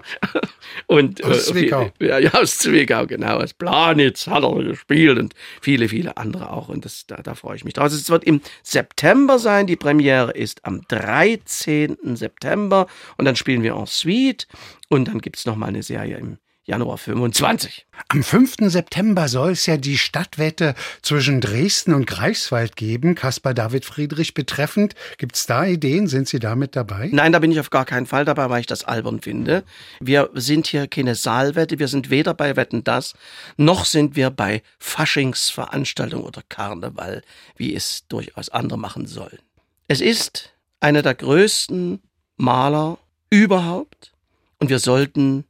und 0.86 1.22
aus 1.22 1.48
äh, 1.48 1.52
Zwickau. 1.52 1.92
Ja, 2.00 2.18
ja, 2.18 2.32
aus 2.34 2.58
Zwickau, 2.58 3.06
genau, 3.06 3.38
aus 3.38 3.54
Planitz 3.54 4.26
hat 4.26 4.42
er 4.42 4.54
gespielt 4.64 5.03
gespielt 5.04 5.18
und 5.18 5.34
viele, 5.60 5.88
viele 5.88 6.16
andere 6.16 6.50
auch. 6.50 6.68
Und 6.68 6.84
das, 6.84 7.06
da, 7.06 7.16
da 7.16 7.34
freue 7.34 7.56
ich 7.56 7.64
mich 7.64 7.74
drauf. 7.74 7.84
Also 7.84 7.96
es 7.96 8.10
wird 8.10 8.24
im 8.24 8.40
September 8.62 9.38
sein. 9.38 9.66
Die 9.66 9.76
Premiere 9.76 10.32
ist 10.32 10.64
am 10.64 10.82
13. 10.88 11.96
September. 12.16 12.86
Und 13.16 13.24
dann 13.24 13.36
spielen 13.36 13.62
wir 13.62 13.74
en 13.74 13.86
suite. 13.86 14.46
Und 14.88 15.08
dann 15.08 15.20
gibt 15.20 15.36
es 15.36 15.46
nochmal 15.46 15.70
eine 15.70 15.82
Serie 15.82 16.16
im 16.18 16.38
Januar 16.66 16.96
25. 16.96 17.86
Am 18.08 18.22
5. 18.22 18.54
September 18.70 19.28
soll 19.28 19.50
es 19.50 19.66
ja 19.66 19.76
die 19.76 19.98
Stadtwette 19.98 20.74
zwischen 21.02 21.42
Dresden 21.42 21.92
und 21.92 22.06
Greifswald 22.06 22.74
geben, 22.76 23.14
Caspar 23.14 23.52
David 23.52 23.84
Friedrich 23.84 24.32
betreffend. 24.32 24.94
Gibt 25.18 25.36
es 25.36 25.44
da 25.44 25.66
Ideen? 25.66 26.06
Sind 26.06 26.26
Sie 26.26 26.38
damit 26.38 26.74
dabei? 26.74 27.10
Nein, 27.12 27.32
da 27.32 27.38
bin 27.38 27.52
ich 27.52 27.60
auf 27.60 27.68
gar 27.68 27.84
keinen 27.84 28.06
Fall 28.06 28.24
dabei, 28.24 28.48
weil 28.48 28.60
ich 28.60 28.66
das 28.66 28.84
albern 28.84 29.20
finde. 29.20 29.62
Wir 30.00 30.30
sind 30.32 30.66
hier 30.66 30.86
keine 30.86 31.14
Saalwette, 31.14 31.78
wir 31.78 31.88
sind 31.88 32.08
weder 32.08 32.32
bei 32.32 32.56
Wetten 32.56 32.82
das, 32.82 33.12
noch 33.58 33.84
sind 33.84 34.16
wir 34.16 34.30
bei 34.30 34.62
Faschingsveranstaltungen 34.78 36.24
oder 36.24 36.40
Karneval, 36.48 37.22
wie 37.56 37.74
es 37.74 38.06
durchaus 38.08 38.48
andere 38.48 38.78
machen 38.78 39.06
sollen. 39.06 39.38
Es 39.86 40.00
ist 40.00 40.54
einer 40.80 41.02
der 41.02 41.14
größten 41.14 42.00
Maler 42.38 42.96
überhaupt 43.28 44.12
und 44.60 44.70
wir 44.70 44.78
sollten 44.78 45.44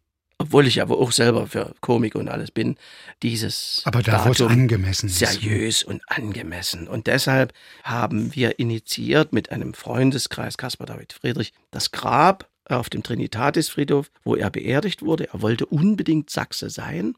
obwohl 0.44 0.66
ich 0.66 0.82
aber 0.82 0.98
auch 0.98 1.10
selber 1.10 1.46
für 1.46 1.74
Komik 1.80 2.14
und 2.14 2.28
alles 2.28 2.50
bin, 2.50 2.76
dieses 3.22 3.80
aber 3.86 4.02
da 4.02 4.24
Datum 4.24 4.48
angemessen 4.48 5.08
seriös 5.08 5.82
und 5.82 6.02
angemessen. 6.06 6.86
Und 6.86 7.06
deshalb 7.06 7.54
haben 7.82 8.34
wir 8.34 8.58
initiiert 8.58 9.32
mit 9.32 9.50
einem 9.50 9.72
Freundeskreis, 9.72 10.58
Caspar 10.58 10.86
David 10.86 11.14
Friedrich, 11.14 11.54
das 11.70 11.92
Grab 11.92 12.46
auf 12.66 12.90
dem 12.90 13.02
Trinitatisfriedhof, 13.02 14.10
wo 14.22 14.36
er 14.36 14.50
beerdigt 14.50 15.00
wurde. 15.00 15.28
Er 15.32 15.40
wollte 15.40 15.64
unbedingt 15.64 16.28
Sachse 16.28 16.68
sein. 16.68 17.14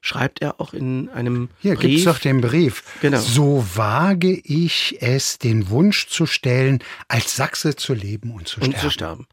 Schreibt 0.00 0.40
er 0.40 0.60
auch 0.60 0.72
in 0.72 1.08
einem 1.08 1.48
Hier 1.60 1.74
Brief. 1.74 1.80
Hier 1.80 1.90
gibt's 1.90 2.04
doch 2.04 2.18
den 2.20 2.40
Brief. 2.40 2.84
Genau. 3.00 3.18
So 3.18 3.64
wage 3.74 4.32
ich 4.32 4.98
es, 5.00 5.38
den 5.38 5.68
Wunsch 5.70 6.06
zu 6.06 6.26
stellen, 6.26 6.78
als 7.08 7.34
Sachse 7.34 7.74
zu 7.74 7.94
leben 7.94 8.30
und 8.30 8.46
zu 8.46 8.60
und 8.60 8.70
sterben. 8.70 8.80
Zu 8.80 8.90
sterben. 8.90 9.26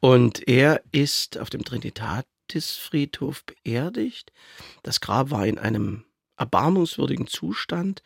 Und 0.00 0.48
er 0.48 0.82
ist 0.90 1.38
auf 1.38 1.50
dem 1.50 1.64
Trinitat 1.64 2.26
Baptistfriedhof 2.48 3.44
beerdigt. 3.44 4.32
Das 4.82 5.00
Grab 5.00 5.30
war 5.30 5.46
in 5.46 5.58
einem 5.58 6.04
erbarmungswürdigen 6.38 7.26
Zustand 7.26 8.02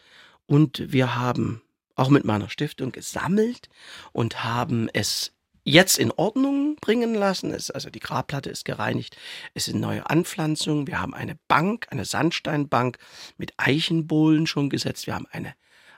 und 0.47 0.93
wir 0.93 1.15
haben 1.15 1.63
auch 1.95 2.09
mit 2.09 2.25
meiner 2.25 2.49
Stiftung 2.51 2.91
gesammelt 2.91 3.69
und 4.13 4.43
haben 4.43 4.89
es 4.93 5.33
jetzt 5.63 5.99
in 5.99 6.11
Ordnung 6.11 6.75
bringen 6.81 7.15
lassen. 7.15 7.53
Es, 7.53 7.71
also 7.71 7.89
die 7.89 8.01
Grabplatte 8.01 8.51
ist 8.51 8.65
gereinigt, 8.65 9.17
es 9.55 9.67
sind 9.67 9.79
neue 9.79 10.11
Anpflanzungen. 10.11 10.89
Wir 10.89 11.01
haben 11.01 11.15
eine 11.15 11.39
Bank, 11.47 11.87
eine 11.91 12.05
Sandsteinbank 12.05 12.99
mit 13.37 13.53
Eichenbohlen 13.59 14.49
schon 14.49 14.71
gesetzt. 14.71 15.07
Wir 15.07 15.15
haben 15.15 15.29
eine 15.31 15.55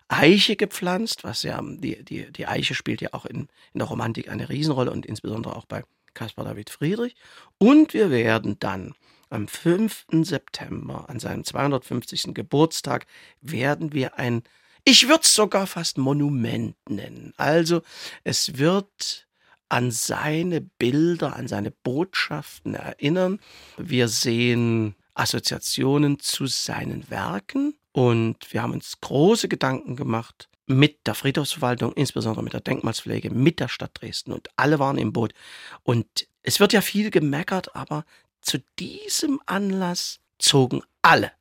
Eiche 0.09 0.57
gepflanzt, 0.57 1.25
was 1.25 1.45
ja, 1.45 1.63
die, 1.63 2.05
die, 2.05 2.31
die 2.31 2.47
Eiche 2.47 2.75
spielt 2.75 3.01
ja 3.01 3.09
auch 3.13 3.25
in, 3.25 3.49
in 3.73 3.79
der 3.79 3.89
Romantik 3.89 4.29
eine 4.29 4.51
Riesenrolle 4.51 4.91
und 4.91 5.07
insbesondere 5.07 5.57
auch 5.57 5.65
bei 5.65 5.83
Caspar 6.15 6.45
David 6.45 6.71
Friedrich. 6.71 7.17
Und 7.59 7.95
wir 7.95 8.11
werden 8.11 8.59
dann 8.59 8.95
am 9.31 9.49
5. 9.49 10.07
September, 10.23 11.09
an 11.09 11.19
seinem 11.19 11.45
250. 11.45 12.35
Geburtstag, 12.35 13.07
werden 13.41 13.93
wir 13.93 14.19
ein, 14.19 14.43
ich 14.85 15.09
würde 15.09 15.23
es 15.23 15.35
sogar 15.35 15.67
fast 15.67 15.99
Monument 15.99 16.77
nennen. 16.89 17.35
Also 17.37 17.83
es 18.23 18.59
wird 18.59 19.27
an 19.69 19.91
seine 19.91 20.61
Bilder, 20.61 21.37
an 21.37 21.49
seine 21.49 21.71
Botschaften 21.71 22.75
erinnern. 22.75 23.41
Wir 23.77 24.09
sehen 24.09 24.95
Assoziationen 25.15 26.21
zu 26.21 26.47
seinen 26.47 27.11
Werken 27.11 27.75
und 27.93 28.53
wir 28.53 28.63
haben 28.63 28.73
uns 28.73 29.01
große 29.01 29.49
Gedanken 29.49 29.97
gemacht, 29.97 30.49
mit 30.67 31.07
der 31.07 31.15
Friedhofsverwaltung, 31.15 31.93
insbesondere 31.93 32.43
mit 32.43 32.53
der 32.53 32.61
Denkmalspflege, 32.61 33.31
mit 33.31 33.61
der 33.61 33.69
Stadt 33.69 33.91
Dresden 33.95 34.33
und 34.33 34.49
alle 34.57 34.79
waren 34.79 34.99
im 34.99 35.13
Boot. 35.13 35.35
Und 35.83 36.27
es 36.43 36.61
wird 36.61 36.73
ja 36.73 36.81
viel 36.81 37.11
gemeckert, 37.11 37.75
aber 37.77 38.05
zu 38.41 38.59
diesem 38.79 39.41
Anlass 39.47 40.21
zogen 40.39 40.83
alle 41.03 41.33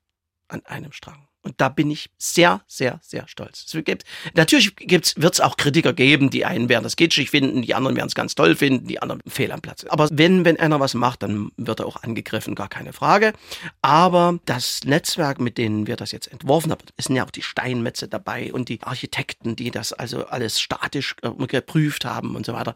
an 0.48 0.66
einem 0.66 0.92
Strang. 0.92 1.28
Und 1.44 1.60
da 1.60 1.68
bin 1.68 1.92
ich 1.92 2.10
sehr, 2.18 2.62
sehr, 2.68 3.00
sehr 3.04 3.28
stolz. 3.28 3.66
Gibt, 3.84 4.06
natürlich 4.34 4.74
wird 4.80 5.34
es 5.34 5.42
auch 5.42 5.58
Kritiker 5.58 5.92
geben, 5.92 6.30
die 6.30 6.46
einen 6.46 6.70
werden 6.70 6.84
das 6.84 6.96
kitschig 6.96 7.30
finden, 7.30 7.62
die 7.62 7.76
anderen 7.76 7.98
werden 7.98 8.08
es 8.08 8.16
ganz 8.16 8.34
toll 8.34 8.56
finden, 8.56 8.88
die 8.88 9.02
anderen 9.02 9.22
fehl 9.28 9.52
am 9.52 9.62
Platz. 9.62 9.84
Aber 9.90 10.08
wenn, 10.12 10.46
wenn 10.46 10.58
einer 10.58 10.80
was 10.80 10.94
macht, 10.94 11.22
dann 11.22 11.52
wird 11.58 11.82
er 11.82 11.86
auch 11.86 12.02
angegriffen, 12.02 12.56
gar 12.56 12.70
keine 12.70 12.94
Frage. 12.94 13.34
Aber 13.82 14.40
das 14.46 14.86
Netzwerk, 14.86 15.42
mit 15.42 15.58
denen 15.58 15.86
wir 15.86 15.98
das 15.98 16.14
jetzt 16.14 16.32
entworfen 16.32 16.72
haben, 16.72 16.82
es 16.96 17.06
sind 17.06 17.18
ja 17.18 17.26
auch 17.26 17.32
die 17.32 17.42
Steinmetze 17.42 18.08
dabei 18.08 18.54
und 18.54 18.70
die 18.70 18.82
Architekten, 18.82 19.58
die 19.58 19.70
das 19.70 19.92
also 19.92 20.26
alles 20.28 20.62
statisch 20.62 21.18
äh, 21.24 21.48
geprüft 21.48 22.06
haben 22.06 22.38
und 22.38 22.46
so 22.46 22.54
weiter. 22.54 22.74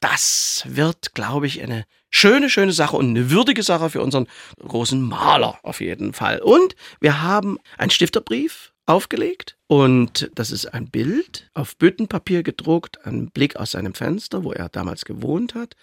Das 0.00 0.62
wird, 0.66 1.14
glaube 1.14 1.46
ich, 1.46 1.62
eine 1.62 1.84
schöne, 2.10 2.50
schöne 2.50 2.72
Sache 2.72 2.96
und 2.96 3.10
eine 3.10 3.30
würdige 3.30 3.62
Sache 3.62 3.90
für 3.90 4.02
unseren 4.02 4.26
großen 4.60 5.00
Maler 5.00 5.58
auf 5.62 5.80
jeden 5.80 6.12
Fall. 6.12 6.40
Und 6.40 6.74
wir 7.00 7.22
haben 7.22 7.58
einen 7.76 7.90
Stifterbrief 7.90 8.72
aufgelegt 8.86 9.58
und 9.66 10.30
das 10.34 10.50
ist 10.50 10.66
ein 10.66 10.88
Bild 10.88 11.50
auf 11.52 11.76
Büttenpapier 11.76 12.42
gedruckt, 12.42 13.04
ein 13.04 13.30
Blick 13.30 13.56
aus 13.56 13.72
seinem 13.72 13.92
Fenster, 13.92 14.44
wo 14.44 14.52
er 14.52 14.70
damals 14.70 15.04
gewohnt 15.04 15.54
hat 15.54 15.74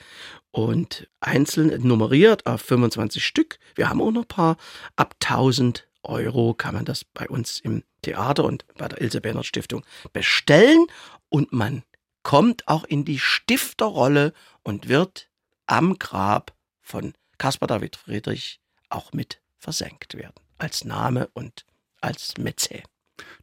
und 0.50 1.08
einzeln 1.20 1.88
nummeriert 1.88 2.48
auf 2.48 2.62
25 2.62 3.24
Stück. 3.24 3.60
Wir 3.76 3.90
haben 3.90 4.02
auch 4.02 4.12
noch 4.12 4.24
ein 4.24 4.28
paar 4.28 4.58
ab 4.96 5.16
1000 5.22 5.88
Euro 6.06 6.54
kann 6.54 6.76
man 6.76 6.86
das 6.86 7.04
bei 7.04 7.28
uns 7.28 7.60
im 7.60 7.84
Theater 8.02 8.46
und 8.46 8.66
bei 8.78 8.88
der 8.88 9.02
Ilse 9.02 9.22
Bernhard 9.22 9.46
Stiftung 9.46 9.84
bestellen 10.14 10.86
und 11.30 11.52
man 11.52 11.84
kommt 12.24 12.68
auch 12.68 12.84
in 12.86 13.06
die 13.06 13.20
Stifterrolle 13.20 14.34
und 14.64 14.88
wird 14.88 15.30
am 15.68 15.98
Grab 16.00 16.54
von 16.82 17.14
Caspar 17.38 17.68
David 17.68 17.96
Friedrich 17.96 18.60
auch 18.90 19.14
mit 19.14 19.42
versenkt 19.58 20.16
werden. 20.16 20.36
Als 20.58 20.86
Name 20.86 21.30
und 21.34 21.66
als 22.02 22.38
Mäzen. 22.38 22.84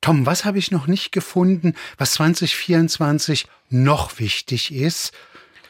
Tom, 0.01 0.27
was 0.27 0.45
habe 0.45 0.59
ich 0.59 0.71
noch 0.71 0.87
nicht 0.87 1.13
gefunden, 1.13 1.75
was 1.97 2.13
2024 2.15 3.47
noch 3.71 4.19
wichtig 4.19 4.73
ist? 4.73 5.13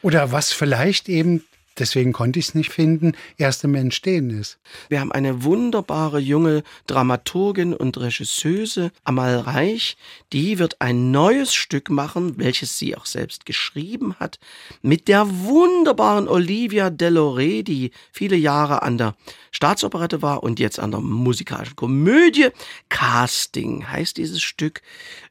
Oder 0.03 0.33
was 0.33 0.53
vielleicht 0.53 1.09
eben 1.09 1.45
deswegen 1.79 2.13
konnte 2.13 2.39
ich 2.39 2.49
es 2.49 2.55
nicht 2.55 2.71
finden, 2.71 3.13
erst 3.37 3.65
im 3.65 3.75
Entstehen 3.75 4.31
ist. 4.31 4.59
Wir 4.89 5.01
haben 5.01 5.13
eine 5.13 5.45
wunderbare 5.45 6.19
junge 6.19 6.63
Dramaturgin 6.87 7.75
und 7.75 7.99
Regisseuse, 7.99 8.93
Amal 9.05 9.39
Reich, 9.39 9.97
die 10.33 10.59
wird 10.59 10.81
ein 10.81 11.11
neues 11.11 11.55
Stück 11.55 11.91
machen, 11.91 12.39
welches 12.39 12.79
sie 12.79 12.97
auch 12.97 13.07
selbst 13.07 13.47
geschrieben 13.47 14.15
hat, 14.19 14.39
mit 14.83 15.09
der 15.09 15.27
wunderbaren 15.29 16.29
Olivia 16.29 16.89
Deloré, 16.89 17.63
die 17.63 17.93
viele 18.13 18.37
Jahre 18.37 18.83
an 18.83 18.99
der 18.99 19.15
Staatsoperette 19.51 20.23
war 20.23 20.43
und 20.43 20.59
jetzt 20.59 20.81
an 20.81 20.91
der 20.91 21.01
musikalischen 21.01 21.77
Komödie. 21.77 22.49
Casting 22.89 23.87
heißt 23.87 24.17
dieses 24.17 24.43
Stück. 24.43 24.81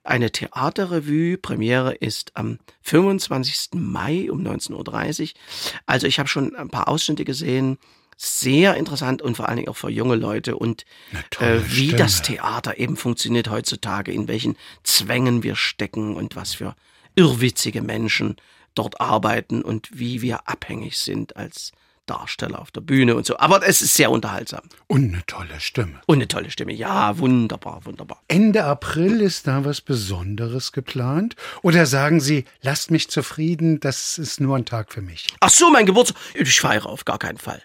Eine 0.03 0.31
Theaterrevue. 0.31 1.37
Premiere 1.37 1.95
ist 1.95 2.31
am 2.35 2.59
25. 2.83 3.69
Mai 3.73 4.31
um 4.31 4.41
19.30 4.41 5.21
Uhr. 5.21 5.29
Also 5.87 6.07
ich 6.07 6.19
habe 6.19 6.29
schon 6.31 6.55
ein 6.55 6.69
paar 6.69 6.87
Ausschnitte 6.87 7.25
gesehen. 7.25 7.77
Sehr 8.17 8.75
interessant 8.75 9.21
und 9.21 9.35
vor 9.35 9.47
allen 9.47 9.57
Dingen 9.57 9.69
auch 9.69 9.77
für 9.77 9.89
junge 9.89 10.15
Leute 10.15 10.55
und 10.55 10.85
äh, 11.39 11.59
wie 11.67 11.87
Stimme. 11.87 11.97
das 11.97 12.21
Theater 12.21 12.77
eben 12.77 12.95
funktioniert 12.95 13.49
heutzutage, 13.49 14.11
in 14.11 14.27
welchen 14.27 14.57
Zwängen 14.83 15.43
wir 15.43 15.55
stecken 15.55 16.15
und 16.15 16.35
was 16.35 16.53
für 16.53 16.75
irrwitzige 17.15 17.81
Menschen 17.81 18.35
dort 18.75 19.01
arbeiten 19.01 19.63
und 19.63 19.89
wie 19.91 20.21
wir 20.21 20.47
abhängig 20.47 20.97
sind 20.97 21.35
als 21.35 21.71
Darsteller 22.11 22.59
auf 22.59 22.71
der 22.71 22.81
Bühne 22.81 23.15
und 23.15 23.25
so. 23.25 23.37
Aber 23.37 23.65
es 23.65 23.81
ist 23.81 23.93
sehr 23.93 24.11
unterhaltsam. 24.11 24.63
Und 24.87 25.13
eine 25.13 25.25
tolle 25.27 25.59
Stimme. 25.59 26.01
Und 26.07 26.17
eine 26.17 26.27
tolle 26.27 26.51
Stimme, 26.51 26.73
ja, 26.73 27.17
wunderbar, 27.17 27.85
wunderbar. 27.85 28.21
Ende 28.27 28.65
April 28.65 29.21
ist 29.21 29.47
da 29.47 29.63
was 29.63 29.79
Besonderes 29.79 30.73
geplant? 30.73 31.37
Oder 31.61 31.85
sagen 31.85 32.19
Sie, 32.19 32.43
lasst 32.61 32.91
mich 32.91 33.09
zufrieden, 33.09 33.79
das 33.79 34.17
ist 34.17 34.41
nur 34.41 34.57
ein 34.57 34.65
Tag 34.65 34.91
für 34.91 35.01
mich? 35.01 35.27
Ach 35.39 35.49
so, 35.49 35.69
mein 35.71 35.85
Geburtstag. 35.85 36.17
Ich 36.33 36.59
feiere 36.59 36.87
auf 36.87 37.05
gar 37.05 37.17
keinen 37.17 37.37
Fall. 37.37 37.63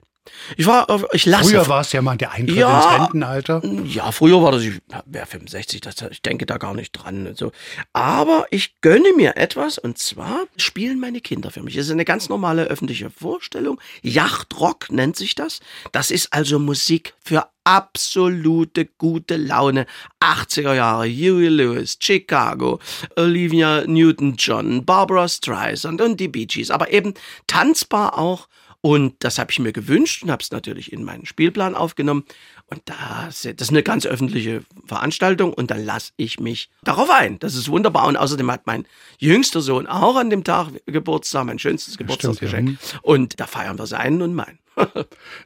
Ich 0.56 0.66
war, 0.66 0.86
ich 1.12 1.26
lasse. 1.26 1.50
Früher 1.50 1.68
war 1.68 1.80
es 1.80 1.92
ja 1.92 2.02
mal 2.02 2.16
der 2.16 2.32
Eintritt 2.32 2.56
ja, 2.56 2.78
ins 2.78 3.00
Rentenalter. 3.00 3.62
Ja, 3.84 4.12
früher 4.12 4.42
war 4.42 4.52
das, 4.52 4.62
ich 4.62 4.80
wäre 5.06 5.26
65, 5.26 5.80
das, 5.80 5.96
ich 6.10 6.22
denke 6.22 6.46
da 6.46 6.58
gar 6.58 6.74
nicht 6.74 6.92
dran. 6.92 7.34
So. 7.34 7.52
Aber 7.92 8.46
ich 8.50 8.80
gönne 8.80 9.12
mir 9.16 9.36
etwas 9.36 9.78
und 9.78 9.98
zwar 9.98 10.44
spielen 10.56 11.00
meine 11.00 11.20
Kinder 11.20 11.50
für 11.50 11.62
mich. 11.62 11.76
Es 11.76 11.86
ist 11.86 11.92
eine 11.92 12.04
ganz 12.04 12.28
normale 12.28 12.64
öffentliche 12.64 13.10
Vorstellung. 13.10 13.80
Yachtrock 14.02 14.90
nennt 14.90 15.16
sich 15.16 15.34
das. 15.34 15.60
Das 15.92 16.10
ist 16.10 16.32
also 16.32 16.58
Musik 16.58 17.14
für 17.22 17.48
absolute 17.66 18.86
gute 18.86 19.36
Laune. 19.36 19.86
80er 20.20 20.74
Jahre, 20.74 21.04
Huey 21.04 21.48
Lewis, 21.48 21.98
Chicago, 22.00 22.78
Olivia 23.16 23.84
Newton-John, 23.86 24.84
Barbara 24.84 25.28
Streisand 25.28 26.00
und 26.00 26.20
die 26.20 26.28
Bee 26.28 26.46
Gees. 26.46 26.70
Aber 26.70 26.92
eben 26.92 27.14
tanzbar 27.46 28.18
auch 28.18 28.48
und 28.80 29.14
das 29.20 29.38
habe 29.38 29.50
ich 29.50 29.58
mir 29.58 29.72
gewünscht 29.72 30.22
und 30.22 30.30
habe 30.30 30.42
es 30.42 30.50
natürlich 30.50 30.92
in 30.92 31.02
meinen 31.04 31.26
Spielplan 31.26 31.74
aufgenommen. 31.74 32.24
Und 32.66 32.82
das, 32.84 33.42
das 33.42 33.54
ist 33.54 33.70
eine 33.70 33.82
ganz 33.82 34.06
öffentliche 34.06 34.62
Veranstaltung 34.86 35.52
und 35.52 35.70
dann 35.70 35.84
lasse 35.84 36.12
ich 36.16 36.40
mich 36.40 36.70
darauf 36.82 37.10
ein. 37.10 37.38
Das 37.38 37.54
ist 37.54 37.68
wunderbar. 37.68 38.06
Und 38.06 38.16
außerdem 38.16 38.50
hat 38.50 38.66
mein 38.66 38.86
jüngster 39.18 39.60
Sohn 39.60 39.86
auch 39.86 40.16
an 40.16 40.30
dem 40.30 40.44
Tag 40.44 40.68
Geburtstag, 40.86 41.46
mein 41.46 41.58
schönstes 41.58 41.96
Geburtstagsgeschenk. 41.96 42.70
Ja. 42.70 42.98
Und 43.02 43.38
da 43.40 43.46
feiern 43.46 43.78
wir 43.78 43.86
seinen 43.86 44.22
und 44.22 44.34
meinen. 44.34 44.58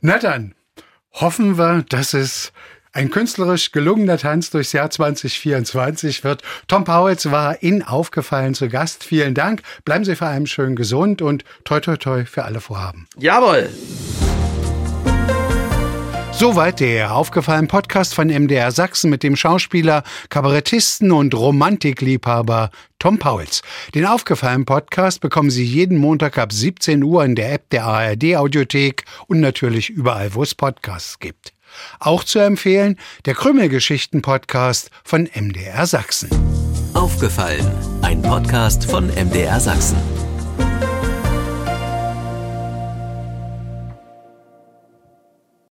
Na 0.00 0.18
dann, 0.18 0.54
hoffen 1.12 1.58
wir, 1.58 1.84
dass 1.88 2.14
es 2.14 2.52
ein 2.92 3.10
künstlerisch 3.10 3.72
gelungener 3.72 4.18
Tanz 4.18 4.50
durchs 4.50 4.72
Jahr 4.72 4.90
2024 4.90 6.24
wird. 6.24 6.42
Tom 6.68 6.84
Powels 6.84 7.30
war 7.30 7.62
in 7.62 7.82
Aufgefallen 7.82 8.54
zu 8.54 8.68
Gast. 8.68 9.04
Vielen 9.04 9.34
Dank. 9.34 9.62
Bleiben 9.84 10.04
Sie 10.04 10.16
vor 10.16 10.28
allem 10.28 10.46
schön 10.46 10.76
gesund 10.76 11.22
und 11.22 11.44
toi 11.64 11.80
toi 11.80 11.96
toi 11.96 12.24
für 12.24 12.44
alle 12.44 12.60
Vorhaben. 12.60 13.06
Jawohl. 13.16 13.70
Soweit 16.32 16.80
der 16.80 17.14
aufgefallen 17.14 17.68
Podcast 17.68 18.14
von 18.14 18.28
MDR 18.28 18.72
Sachsen 18.72 19.10
mit 19.10 19.22
dem 19.22 19.36
Schauspieler, 19.36 20.04
Kabarettisten 20.30 21.12
und 21.12 21.34
Romantikliebhaber 21.34 22.70
Tom 22.98 23.18
Pauls. 23.18 23.60
Den 23.94 24.06
aufgefallen 24.06 24.64
Podcast 24.64 25.20
bekommen 25.20 25.50
Sie 25.50 25.64
jeden 25.64 25.98
Montag 25.98 26.38
ab 26.38 26.50
17 26.50 27.02
Uhr 27.02 27.26
in 27.26 27.34
der 27.34 27.52
App 27.52 27.68
der 27.68 27.84
ARD 27.84 28.36
Audiothek 28.36 29.04
und 29.26 29.40
natürlich 29.40 29.90
überall, 29.90 30.32
wo 30.32 30.42
es 30.42 30.54
Podcasts 30.54 31.18
gibt. 31.18 31.52
Auch 31.98 32.24
zu 32.24 32.38
empfehlen 32.38 32.96
der 33.26 33.34
Krümelgeschichten-Podcast 33.34 34.90
von 35.04 35.28
MDR 35.34 35.86
Sachsen. 35.86 36.30
Aufgefallen, 36.94 37.66
ein 38.02 38.22
Podcast 38.22 38.84
von 38.90 39.08
MDR 39.08 39.60
Sachsen. 39.60 40.29